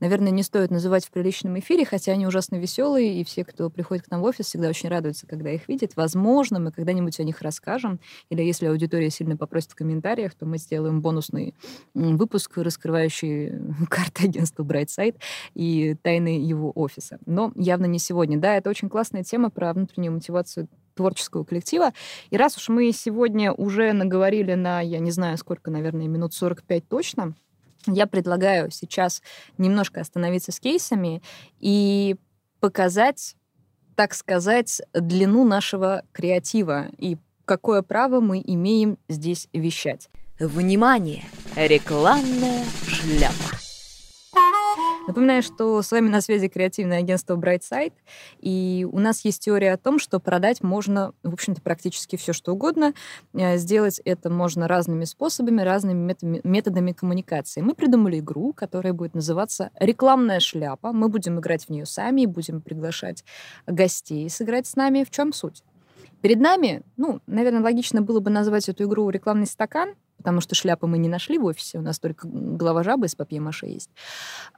[0.00, 4.06] наверное, не стоит называть в приличном эфире, хотя они ужасно веселые, и все, кто приходит
[4.06, 5.92] к нам в офис, всегда очень радуются, когда их видят.
[5.96, 8.00] Возможно, мы когда-нибудь о них расскажем,
[8.30, 11.54] или если аудитория сильно попросит в комментариях, то мы сделаем бонусный
[11.94, 13.52] выпуск, раскрывающий
[13.90, 15.16] карты агентства Brightside
[15.54, 17.18] и тайны его офиса.
[17.26, 18.38] Но явно не сегодня.
[18.38, 21.94] Да, это очень классная тема про внутреннюю мотивацию творческого коллектива.
[22.28, 26.86] И раз уж мы сегодня уже наговорили на, я не знаю, сколько, наверное, минут 45
[26.86, 27.34] точно,
[27.86, 29.22] я предлагаю сейчас
[29.56, 31.22] немножко остановиться с кейсами
[31.60, 32.16] и
[32.60, 33.36] показать,
[33.96, 40.10] так сказать, длину нашего креатива и какое право мы имеем здесь вещать.
[40.38, 41.24] Внимание!
[41.56, 43.69] Рекламная шляпа.
[45.10, 47.94] Напоминаю, что с вами на связи креативное агентство Brightside,
[48.38, 52.52] и у нас есть теория о том, что продать можно, в общем-то, практически все, что
[52.52, 52.94] угодно.
[53.32, 57.60] Э, сделать это можно разными способами, разными методами коммуникации.
[57.60, 60.92] Мы придумали игру, которая будет называться «Рекламная шляпа».
[60.92, 63.24] Мы будем играть в нее сами, будем приглашать
[63.66, 65.02] гостей сыграть с нами.
[65.02, 65.64] В чем суть?
[66.22, 70.86] Перед нами, ну, наверное, логично было бы назвать эту игру «Рекламный стакан», потому что шляпы
[70.86, 73.90] мы не нашли в офисе, у нас только голова жабы из папье-маше есть.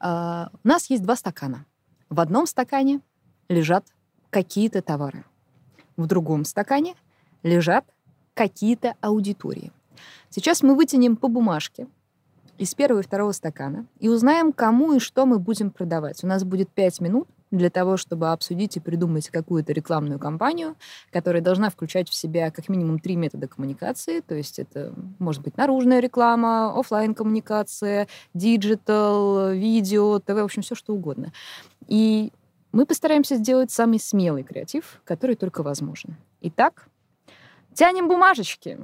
[0.00, 1.66] А, у нас есть два стакана.
[2.10, 3.00] В одном стакане
[3.48, 3.86] лежат
[4.30, 5.24] какие-то товары.
[5.96, 6.96] В другом стакане
[7.44, 7.84] лежат
[8.34, 9.72] какие-то аудитории.
[10.30, 11.86] Сейчас мы вытянем по бумажке
[12.58, 16.24] из первого и второго стакана и узнаем, кому и что мы будем продавать.
[16.24, 20.74] У нас будет пять минут для того, чтобы обсудить и придумать какую-то рекламную кампанию,
[21.12, 24.20] которая должна включать в себя как минимум три метода коммуникации.
[24.20, 30.74] То есть это может быть наружная реклама, офлайн коммуникация диджитал, видео, ТВ, в общем, все
[30.74, 31.32] что угодно.
[31.86, 32.32] И
[32.72, 36.16] мы постараемся сделать самый смелый креатив, который только возможен.
[36.40, 36.88] Итак,
[37.74, 38.78] тянем бумажечки.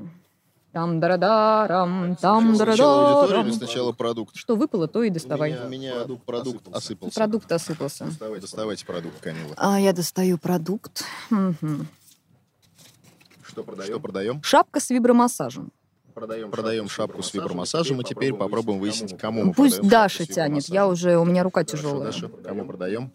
[0.73, 4.37] Там дарадарам, там или сначала продукт?
[4.37, 5.57] Что выпало, то и доставай.
[5.65, 7.15] У меня, продукт, продукт осыпался.
[7.15, 8.05] Продукт осыпался.
[8.05, 9.55] Доставайте, доставайте продукт, Камила.
[9.57, 11.05] А я достаю продукт.
[11.31, 11.87] Угу.
[13.43, 13.91] Что продаем?
[13.91, 14.43] Что продаем?
[14.43, 15.73] Шапка с вибромассажем.
[16.13, 20.89] Продаем, продаем шапку с вибромассажем, и теперь попробуем выяснить, кому мы Пусть Даша тянет, я
[20.89, 22.07] уже, у меня рука тяжелая.
[22.07, 23.13] Даша, кому продаем?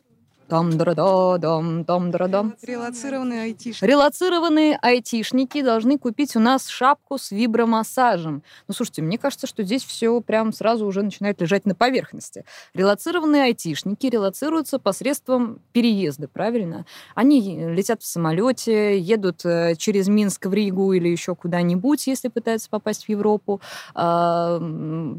[0.54, 3.90] Там да да дам там да дам Релацированные айтишники.
[3.90, 8.44] Релацированные айтишники должны купить у нас шапку с вибромассажем.
[8.68, 12.46] Ну, слушайте, мне кажется, что здесь все прям сразу уже начинает лежать на поверхности.
[12.76, 16.86] Релацированные айтишники релацируются посредством переезда, правильно?
[17.16, 22.70] Они летят в самолете, едут э, через Минск в Ригу или еще куда-нибудь, если пытаются
[22.70, 23.60] попасть в Европу,
[23.96, 24.60] а,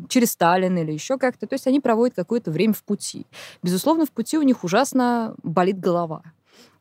[0.09, 1.49] через Сталин или еще как-то.
[1.49, 3.27] То есть они проводят какое-то время в пути.
[3.65, 6.23] Безусловно, в пути у них ужасно болит голова.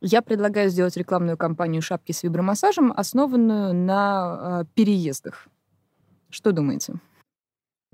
[0.02, 5.48] Я предлагаю сделать рекламную кампанию шапки с вибромассажем, основанную на э, переездах.
[6.30, 6.96] Что думаете?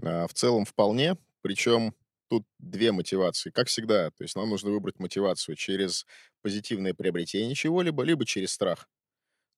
[0.01, 1.17] А, в целом вполне.
[1.41, 1.93] Причем
[2.29, 3.49] тут две мотивации.
[3.49, 6.05] Как всегда, то есть нам нужно выбрать мотивацию через
[6.41, 8.87] позитивное приобретение чего-либо, либо через страх.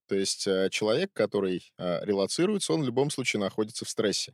[0.08, 4.34] То есть э, человек, который э, релацируется, он в любом случае находится в стрессе.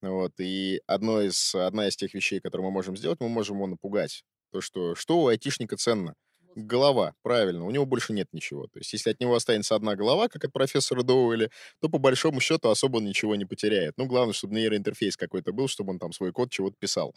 [0.00, 3.66] Вот, и одно из, одна из тех вещей, которые мы можем сделать, мы можем его
[3.66, 4.24] напугать.
[4.52, 6.14] То, что, что у айтишника ценно?
[6.54, 8.66] Голова, правильно, у него больше нет ничего.
[8.66, 11.50] То есть, если от него останется одна голова, как от профессора Доуэля,
[11.80, 13.94] то по большому счету особо ничего не потеряет.
[13.96, 17.14] Ну, главное, чтобы нейроинтерфейс какой-то был, чтобы он там свой код чего-то писал.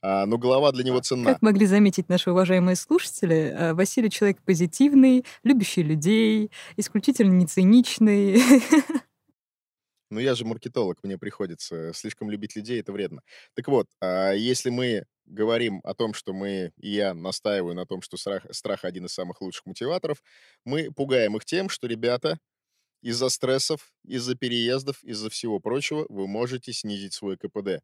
[0.00, 1.32] А, но голова для него ценна.
[1.32, 7.48] Как могли заметить наши уважаемые слушатели, э, Василий человек позитивный, любящий людей, исключительно не
[10.08, 10.16] циничный.
[10.16, 13.22] Ну, я же маркетолог, мне приходится слишком любить людей, это вредно.
[13.54, 18.02] Так вот, а если мы говорим о том, что мы, и я настаиваю на том,
[18.02, 20.22] что страх, страх один из самых лучших мотиваторов,
[20.64, 22.38] мы пугаем их тем, что, ребята,
[23.02, 27.82] из-за стрессов, из-за переездов, из-за всего прочего вы можете снизить свой КПД.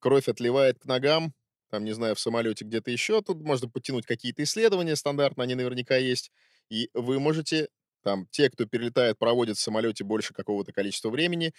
[0.00, 1.32] Кровь отливает к ногам,
[1.70, 5.96] там, не знаю, в самолете где-то еще, тут можно подтянуть какие-то исследования стандартно, они наверняка
[5.96, 6.30] есть,
[6.70, 7.68] и вы можете
[8.06, 11.52] там те, кто перелетает, проводят в самолете больше какого-то количества времени,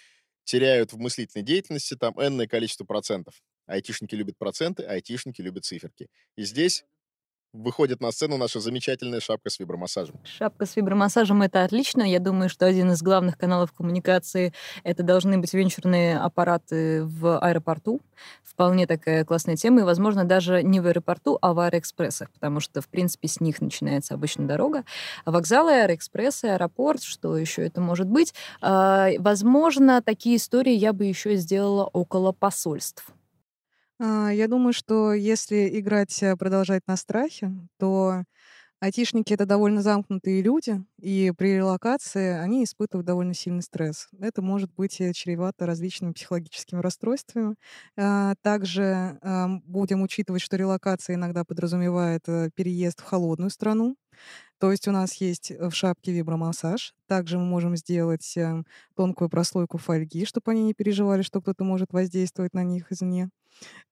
[0.44, 3.34] теряют в мыслительной деятельности там энное количество процентов.
[3.66, 6.08] Айтишники любят проценты, айтишники любят циферки.
[6.36, 6.86] И здесь
[7.52, 10.16] выходит на сцену наша замечательная шапка с вибромассажем.
[10.24, 12.02] Шапка с вибромассажем— это отлично.
[12.02, 14.52] Я думаю, что один из главных каналов коммуникации—
[14.84, 18.00] это должны быть венчурные аппараты в аэропорту.
[18.44, 19.80] Вполне такая классная тема.
[19.80, 23.60] И, возможно, даже не в аэропорту, а в аэроэкспрессах, потому что, в принципе, с них
[23.60, 24.84] начинается обычно дорога.
[25.24, 28.34] А вокзалы, аэроэкспрессы, аэропорт, что еще это может быть?
[28.60, 33.12] А, возможно, такие истории я бы еще сделала около посольств
[34.00, 38.22] а, я думаю, что если играть, э, продолжать на страхе, то
[38.80, 44.08] айтишники- это довольно замкнутые люди, и при релокации они испытывают довольно сильный стресс.
[44.20, 47.56] Это может быть, э, чревато различными психологическими расстройствами.
[47.98, 49.18] А, также,
[49.66, 53.96] будем учитывать, что релокация иногда подразумевает, э, переезд в холодную страну.
[54.58, 56.94] То есть у нас есть, в шапке вибромассаж.
[57.06, 58.62] Также мы можем сделать, э,
[58.96, 63.30] тонкую прослойку фольги, чтобы они не переживали, что кто-то может воздействовать на них извне.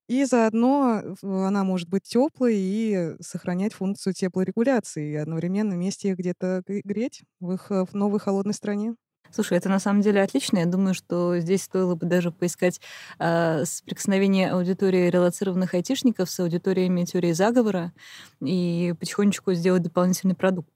[0.09, 6.62] И заодно она может быть теплой и сохранять функцию теплорегуляции, и одновременно вместе их где-то
[6.66, 8.95] греть в их э, в новой холодной стране.
[9.37, 10.61] Слушай, это на самом деле отлично.
[10.61, 12.80] Я думаю, что здесь стоило бы даже поискать
[13.18, 17.93] э, соприкосновение аудитории релацированных айтишников с аудиториями теории заговора
[18.41, 20.70] и потихонечку сделать дополнительный продукт.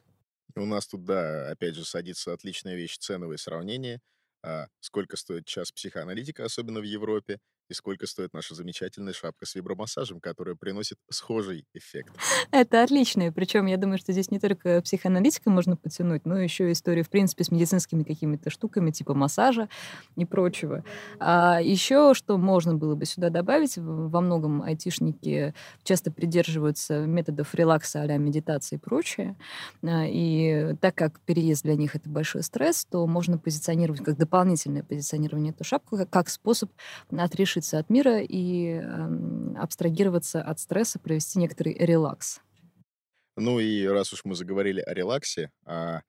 [0.56, 4.02] У нас тут, да, опять же, садится отличная вещь, ценовые сравнения.
[4.42, 7.38] А, сколько стоит час психоаналитика, особенно в Европе,
[7.70, 12.12] и сколько стоит наша замечательная шапка с вибромассажем, которая приносит схожий эффект.
[12.50, 13.32] Это отлично.
[13.32, 17.44] Причем я думаю, что здесь не только психоаналитика можно потянуть, но еще историю, в принципе,
[17.44, 19.68] с медицинскими какими-то штуками, типа массажа
[20.16, 20.84] и прочего.
[21.20, 28.02] А еще, что можно было бы сюда добавить, во многом айтишники часто придерживаются методов релакса
[28.02, 29.36] а медитации и прочее.
[29.84, 34.84] А, и так как переезд для них это большой стресс, то можно позиционировать как дополнительное
[34.84, 36.70] позиционирование эту шапку как способ
[37.10, 42.40] отрешить отрешиться от мира и э, абстрагироваться от стресса, провести некоторый релакс.
[43.36, 46.02] Ну и раз уж мы заговорили о релаксе, а,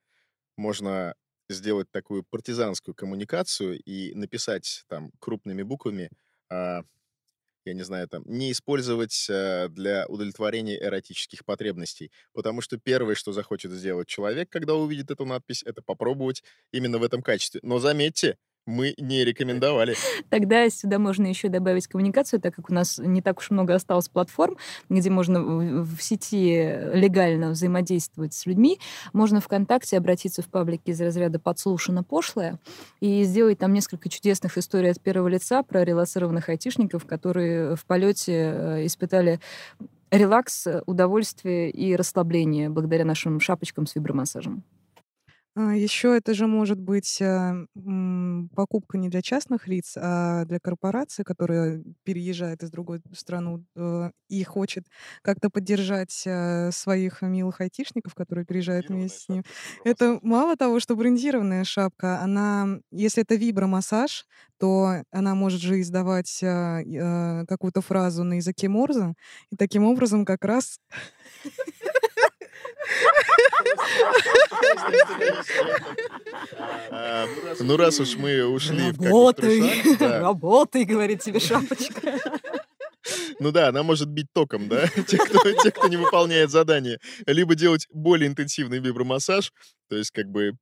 [0.57, 1.15] можно
[1.49, 6.09] сделать такую партизанскую коммуникацию и написать там крупными буквами,
[6.49, 6.81] а,
[7.65, 12.11] я не знаю, там, не использовать а, для удовлетворения эротических потребностей.
[12.33, 17.03] Потому что первое, что захочет сделать человек, когда увидит эту надпись, это попробовать именно в
[17.03, 17.59] этом качестве.
[17.63, 19.95] Но заметьте, мы не рекомендовали.
[20.29, 24.09] Тогда сюда можно еще добавить коммуникацию, так как у нас не так уж много осталось
[24.09, 24.57] платформ,
[24.89, 28.79] где можно в, сети легально взаимодействовать с людьми.
[29.13, 32.59] Можно ВКонтакте обратиться в паблике из разряда «Подслушано пошлое»
[32.99, 38.33] и сделать там несколько чудесных историй от первого лица про релацированных айтишников, которые в полете
[38.33, 39.39] э, испытали
[40.11, 44.63] релакс, удовольствие и расслабление благодаря нашим шапочкам с вибромассажем.
[45.55, 51.23] А, еще это же может быть, м, покупка не для частных лиц, а для корпорации,
[51.23, 54.85] которая переезжает из другой страну, э, и хочет
[55.21, 59.43] как-то поддержать, а, своих милых айтишников, которые переезжают Брендированная вместе с ним.
[59.43, 64.25] шапка Это мало того, что брендированная шапка, она, если это вибромассаж,
[64.57, 69.15] то она может же издавать, а, какую-то фразу на языке Морзе,
[69.51, 70.79] и таким образом как раз
[77.59, 82.19] Ну, раз уж мы ушли в Работай, работай, говорит тебе шапочка.
[83.39, 86.99] Ну да, она может бить током, да, те, кто, те, кто не выполняет задание.
[87.25, 89.51] Либо делать более интенсивный вибромассаж,
[89.89, 90.53] то есть как бы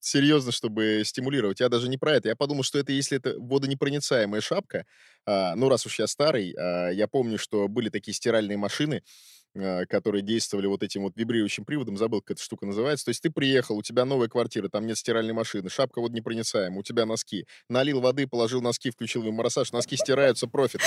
[0.00, 1.60] серьезно, чтобы стимулировать.
[1.60, 2.28] Я даже не про это.
[2.28, 4.84] Я подумал, что это если это водонепроницаемая шапка,
[5.26, 9.02] а, ну раз уж я старый, а, я помню, что были такие стиральные машины, а,
[9.88, 13.06] которые действовали вот этим вот вибрирующим приводом, забыл, как эта штука называется.
[13.06, 16.82] То есть ты приехал, у тебя новая квартира, там нет стиральной машины, шапка водонепроницаемая, у
[16.82, 17.46] тебя носки.
[17.68, 20.80] Налил воды, положил носки, включил вибромассаж, носки стираются, профит.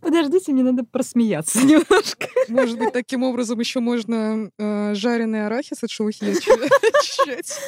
[0.00, 2.28] Подождите, мне надо просмеяться немножко.
[2.48, 7.58] Может быть, таким образом еще можно, э, жареный арахис от шелухи очищать.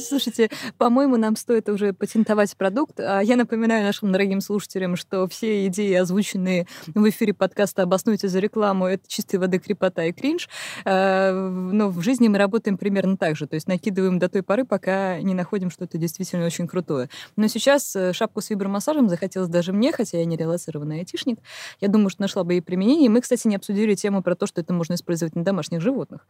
[0.00, 2.98] Слушайте, по-моему, нам стоит уже патентовать продукт.
[2.98, 8.38] А я напоминаю нашим дорогим слушателям, что все идеи, озвученные в эфире подкаста «Обоснуйте за
[8.38, 10.48] рекламу», это чистой воды крепота и кринж.
[10.84, 13.46] Э, Но в жизни мы работаем примерно так же.
[13.46, 17.08] То есть накидываем до той поры, пока не находим что-то действительно очень крутое.
[17.36, 21.38] Но сейчас э, шапку с вибромассажем захотелось даже мне, хотя я не релацированный айтишник.
[21.80, 23.06] Я думаю, что нашла бы ей применение.
[23.06, 26.26] И мы, кстати, не обсудили тему про то, что это можно использовать на домашних животных.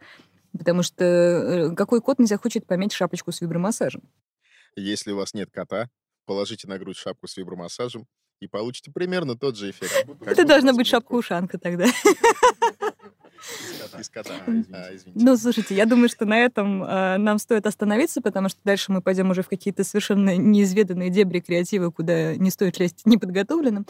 [0.57, 4.01] Потому что э, какой кот не захочет пометь шапочку с вибромассажем?
[4.75, 5.89] Если у вас нет кота,
[6.25, 8.07] положите на грудь шапку с вибромассажем
[8.39, 10.05] и получите примерно тот же эффект.
[10.25, 11.85] Это должна быть шапка-ушанка тогда.
[13.99, 14.33] Из кота.
[14.45, 14.51] А,
[14.95, 15.11] извините.
[15.15, 15.23] А.
[15.23, 19.01] Ну, слушайте, я думаю, что на этом э, нам стоит остановиться, потому что дальше мы
[19.01, 23.85] пойдем уже в какие-то совершенно неизведанные дебри креатива, куда не стоит лезть неподготовленным.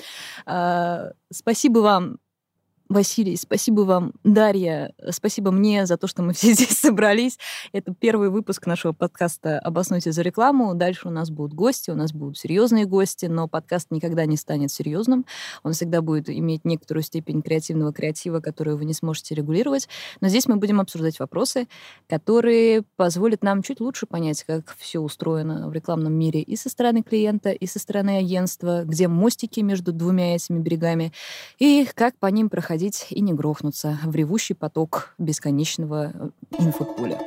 [0.45, 2.17] А, спасибо вам,
[2.93, 7.39] Василий, спасибо вам, Дарья, спасибо мне за то, что мы все здесь собрались.
[7.71, 10.75] Это первый выпуск нашего подкаста «Обоснуйте за рекламу».
[10.75, 14.71] Дальше у нас будут гости, у нас будут серьезные гости, но подкаст никогда не станет
[14.71, 15.25] серьезным.
[15.63, 19.89] Он всегда будет иметь некоторую степень креативного креатива, которую вы не сможете регулировать.
[20.21, 21.67] Но здесь мы будем обсуждать вопросы,
[22.07, 27.01] которые позволят нам чуть лучше понять, как все устроено в рекламном мире и со стороны
[27.01, 31.11] клиента, и со стороны агентства, где мостики между двумя этими берегами,
[31.57, 36.29] и как по ним проходить и не грохнуться в ревущий поток бесконечного э,
[36.59, 37.19] инфополя.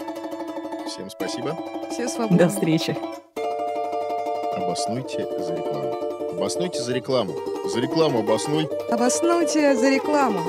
[0.86, 1.56] Всем спасибо.
[1.90, 2.38] Все свободны.
[2.38, 2.96] До встречи.
[4.56, 5.94] Обоснуйте за рекламу.
[6.32, 7.34] Обоснуйте за рекламу.
[7.72, 8.68] За рекламу обоснуй.
[8.90, 10.40] Обоснуйте за рекламу.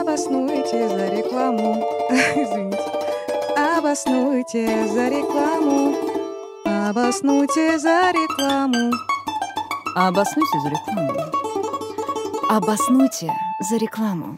[0.00, 1.84] Обоснуйте за рекламу.
[2.10, 2.78] Извините.
[3.78, 5.94] Обоснуйте за рекламу.
[6.64, 8.92] Обоснуйте за рекламу.
[9.96, 11.32] Обоснуйте за рекламу.
[12.50, 13.32] Обоснуйте
[13.62, 14.36] за рекламу.